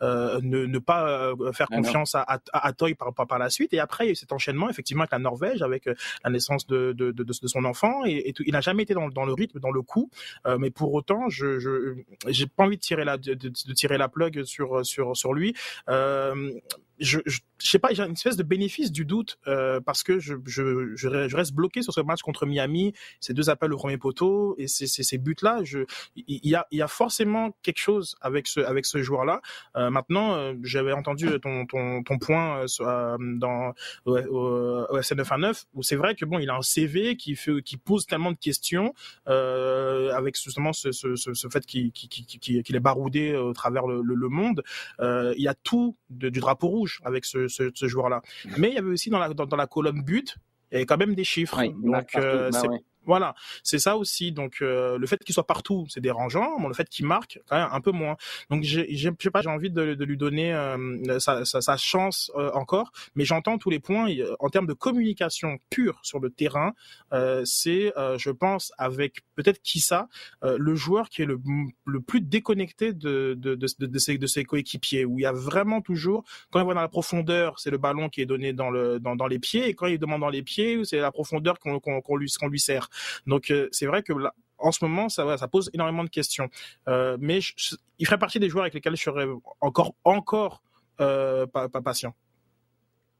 [0.01, 3.73] ne, ne, pas faire ah confiance à, à, Toy par, par, la suite.
[3.73, 5.89] Et après, il y a eu cet enchaînement effectivement avec la Norvège, avec
[6.23, 8.43] la naissance de, de, de, de son enfant, et, tout.
[8.45, 10.09] il n'a jamais été dans, dans, le rythme, dans le coup,
[10.59, 11.95] mais pour autant, je
[12.27, 15.55] j'ai pas envie de tirer la de, de, tirer la plug sur sur sur lui.
[15.89, 16.51] Euh,
[16.99, 20.35] je, je, sais pas, j'ai une espèce de bénéfice du doute euh, parce que je,
[20.45, 24.55] je, je, reste bloqué sur ce match contre Miami, ces deux appels au premier poteau
[24.57, 25.61] et ces, ces, ces buts-là.
[26.15, 29.41] Il y a, y a forcément quelque chose avec ce, avec ce joueur-là.
[29.75, 33.73] Euh, maintenant, euh, j'avais entendu ton, ton, ton point euh, euh dans
[34.05, 37.77] au, au, SN9 où c'est vrai que bon, il a un CV qui, fait, qui
[37.77, 38.93] pose tellement de questions
[39.25, 44.29] avec justement ce, ce, ce, fait qu'il qu'il est baroudé au travers le, le, le
[44.29, 44.63] monde.
[44.99, 48.21] il y a tout du drapeau rouge avec ce, ce, joueur-là.
[48.57, 50.35] Mais il y avait aussi dans la, dans, la colonne but,
[50.71, 51.63] il y avait quand même des chiffres.
[51.63, 52.59] Donc, euh, bah
[53.05, 54.31] voilà, c'est ça aussi.
[54.31, 56.59] Donc euh, le fait qu'il soit partout, c'est dérangeant.
[56.59, 58.17] mais le fait qu'il marque, quand même un peu moins.
[58.49, 61.77] Donc j'ai, je sais pas, j'ai envie de, de, lui donner euh, sa, sa, sa,
[61.77, 62.91] chance euh, encore.
[63.15, 64.07] Mais j'entends tous les points
[64.39, 66.73] en termes de communication pure sur le terrain.
[67.43, 70.07] c'est, je pense, avec peut-être Kissa,
[70.41, 71.39] le joueur qui est le,
[71.85, 75.31] le plus déconnecté de de, de, de, ses, de ses coéquipiers, où il y a
[75.31, 78.69] vraiment toujours, quand il va dans la profondeur, c'est le ballon qui est donné dans
[78.69, 81.59] le dans, dans les pieds, et quand il demande dans les pieds, c'est la profondeur
[81.59, 82.89] qu'on, qu'on, lui qu'on lui sert.
[83.27, 84.13] Donc euh, c'est vrai que
[84.57, 86.49] en ce moment, ça, pose énormément de questions.
[86.87, 87.39] Euh, mais
[87.99, 89.27] il ferait partie des joueurs avec lesquels je serais
[89.59, 90.63] encore, encore
[91.01, 92.13] euh, pas, patient.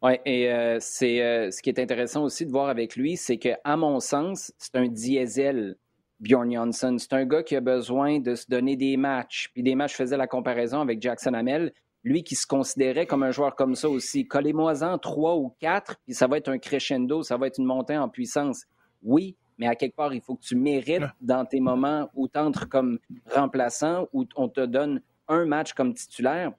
[0.01, 0.45] Oui, et
[0.80, 4.53] c'est ce qui est intéressant aussi de voir avec lui, c'est que à mon sens,
[4.57, 5.76] c'est un diesel.
[6.21, 9.49] Bjorn Johnson, c'est un gars qui a besoin de se donner des matchs.
[9.53, 11.73] Puis des matchs, je la comparaison avec Jackson Hamel,
[12.05, 14.28] lui qui se considérait comme un joueur comme ça aussi.
[14.28, 17.97] Collez-moi-en trois ou quatre, puis ça va être un crescendo, ça va être une montée
[17.97, 18.65] en puissance.
[19.03, 22.38] Oui, mais à quelque part, il faut que tu mérites dans tes moments où tu
[22.38, 22.99] entres comme
[23.34, 26.51] remplaçant, où on te donne un match comme titulaire.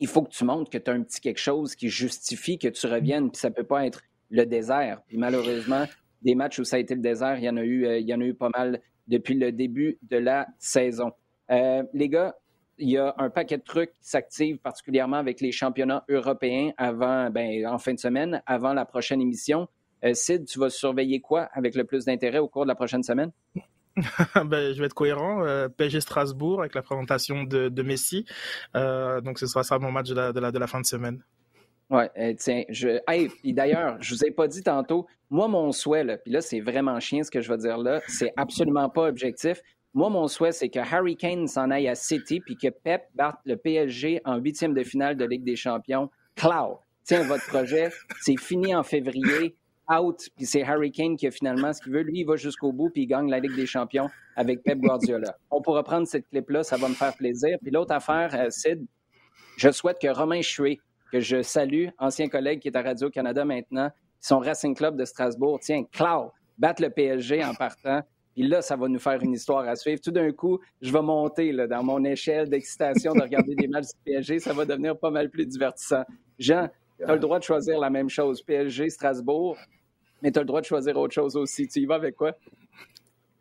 [0.00, 2.68] Il faut que tu montres que tu as un petit quelque chose qui justifie que
[2.68, 5.00] tu reviennes, puis ça peut pas être le désert.
[5.06, 5.84] Puis malheureusement,
[6.22, 8.08] des matchs où ça a été le désert, il y en a eu, euh, il
[8.08, 11.12] y en a eu pas mal depuis le début de la saison.
[11.50, 12.34] Euh, les gars,
[12.78, 17.30] il y a un paquet de trucs qui s'activent particulièrement avec les championnats européens avant,
[17.30, 19.68] ben, en fin de semaine, avant la prochaine émission.
[20.04, 23.02] Euh, Sid, tu vas surveiller quoi avec le plus d'intérêt au cours de la prochaine
[23.02, 23.30] semaine?
[24.44, 25.44] ben, je vais être cohérent.
[25.44, 28.24] Euh, PSG Strasbourg avec la présentation de, de Messi.
[28.74, 30.86] Euh, donc ce sera ça mon match de la, de la, de la fin de
[30.86, 31.22] semaine.
[31.90, 32.98] Ouais, eh, tiens, je.
[33.06, 36.60] Hey, d'ailleurs, je vous ai pas dit tantôt, moi, mon souhait, là, puis là, c'est
[36.60, 39.60] vraiment chien ce que je vais dire là, c'est absolument pas objectif.
[39.92, 43.38] Moi, mon souhait, c'est que Harry Kane s'en aille à City puis que Pep batte
[43.44, 46.10] le PSG en huitième de finale de Ligue des Champions.
[46.34, 47.90] Cloud, tiens, votre projet,
[48.20, 49.54] c'est fini en février
[49.90, 52.02] out, puis c'est Harry Kane qui a finalement ce qu'il veut.
[52.02, 55.36] Lui, il va jusqu'au bout, puis il gagne la Ligue des Champions avec Pep Guardiola.
[55.50, 57.58] On pourra prendre cette clip-là, ça va me faire plaisir.
[57.62, 58.84] Puis l'autre affaire, euh, Sid,
[59.56, 60.78] je souhaite que Romain Chouet,
[61.12, 65.60] que je salue, ancien collègue qui est à Radio-Canada maintenant, son Racing Club de Strasbourg,
[65.60, 68.02] tiens, Cloud, batte le PSG en partant.
[68.34, 70.00] Puis là, ça va nous faire une histoire à suivre.
[70.00, 73.88] Tout d'un coup, je vais monter là, dans mon échelle d'excitation de regarder des matchs
[73.88, 74.40] du PSG.
[74.40, 76.02] Ça va devenir pas mal plus divertissant.
[76.38, 76.68] Jean,
[76.98, 78.42] tu as le droit de choisir la même chose.
[78.42, 79.56] PSG, Strasbourg
[80.24, 81.68] mais tu as le droit de choisir autre chose aussi.
[81.68, 82.34] Tu y vas avec quoi?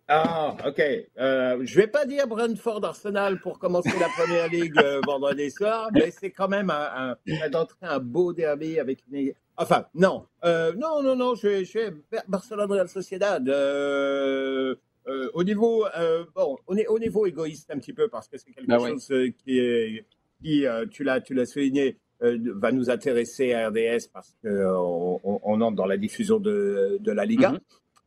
[0.10, 0.82] Ah, OK.
[1.18, 5.90] Euh, je vais pas dire Brentford Arsenal pour commencer la première ligue euh, vendredi soir,
[5.94, 7.16] mais c'est quand même un,
[7.50, 9.32] d'entrer un beau derby avec une.
[9.56, 10.26] Enfin, non.
[10.44, 11.94] Euh, non, non, non, je, je vais
[12.28, 13.48] Barcelone Real Sociedad.
[13.48, 14.76] Euh,
[15.34, 15.86] au niveau,
[16.36, 19.08] bon, on est au niveau égoïste un petit peu parce que c'est quelque ben chose
[19.38, 20.06] qui est,
[20.42, 25.76] qui, tu l'as, tu l'as souligné, va nous intéresser à RDS parce qu'on on, entre
[25.76, 27.52] dans la diffusion de, de la Liga.
[27.52, 27.60] Mhm.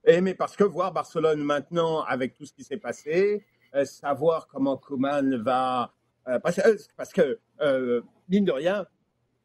[0.07, 3.45] Et, mais parce que voir Barcelone maintenant, avec tout ce qui s'est passé,
[3.75, 5.93] euh, savoir comment Koeman va...
[6.29, 6.61] Euh, parce,
[6.97, 7.39] parce, que,
[8.29, 8.87] mine de rien,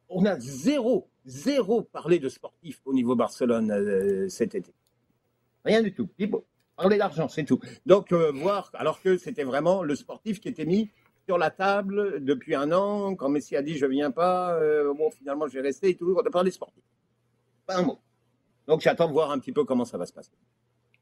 [0.09, 4.73] on a zéro, zéro parlé de sportif au niveau Barcelone cet été.
[5.65, 6.09] Rien du tout.
[6.75, 7.59] Parler d'argent, c'est tout.
[7.85, 10.89] Donc, voir, alors que c'était vraiment le sportif qui était mis
[11.25, 13.15] sur la table depuis un an.
[13.15, 16.15] Quand Messi a dit je viens pas, euh, bon, finalement, je vais rester et tout.
[16.17, 16.83] On a parlé sportif.
[17.65, 17.99] Pas un mot.
[18.67, 20.31] Donc, j'attends de voir un petit peu comment ça va se passer.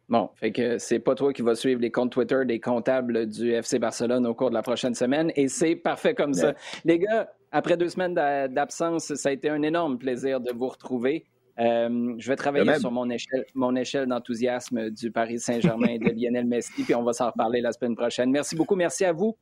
[0.09, 3.51] Bon, fait que c'est pas toi qui vas suivre les comptes Twitter des comptables du
[3.51, 6.55] FC Barcelone au cours de la prochaine semaine et c'est parfait comme ça.
[6.83, 11.25] Les gars, après deux semaines d'absence, ça a été un énorme plaisir de vous retrouver.
[11.59, 16.09] Euh, je vais travailler sur mon échelle, mon échelle d'enthousiasme du Paris Saint-Germain et de
[16.09, 18.31] Lionel Messi, puis on va s'en reparler la semaine prochaine.
[18.31, 18.75] Merci beaucoup.
[18.75, 19.37] Merci à vous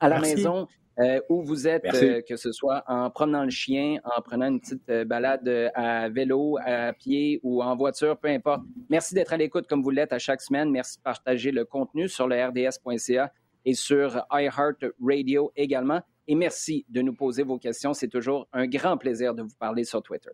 [0.00, 0.68] à la maison
[1.00, 4.60] euh, où vous êtes, euh, que ce soit en promenant le chien, en prenant une
[4.60, 8.62] petite euh, balade à vélo, à pied ou en voiture, peu importe.
[8.88, 10.70] Merci d'être à l'écoute comme vous l'êtes à chaque semaine.
[10.70, 13.32] Merci de partager le contenu sur le rds.ca
[13.64, 16.00] et sur iHeartRadio également.
[16.28, 17.92] Et merci de nous poser vos questions.
[17.92, 20.30] C'est toujours un grand plaisir de vous parler sur Twitter.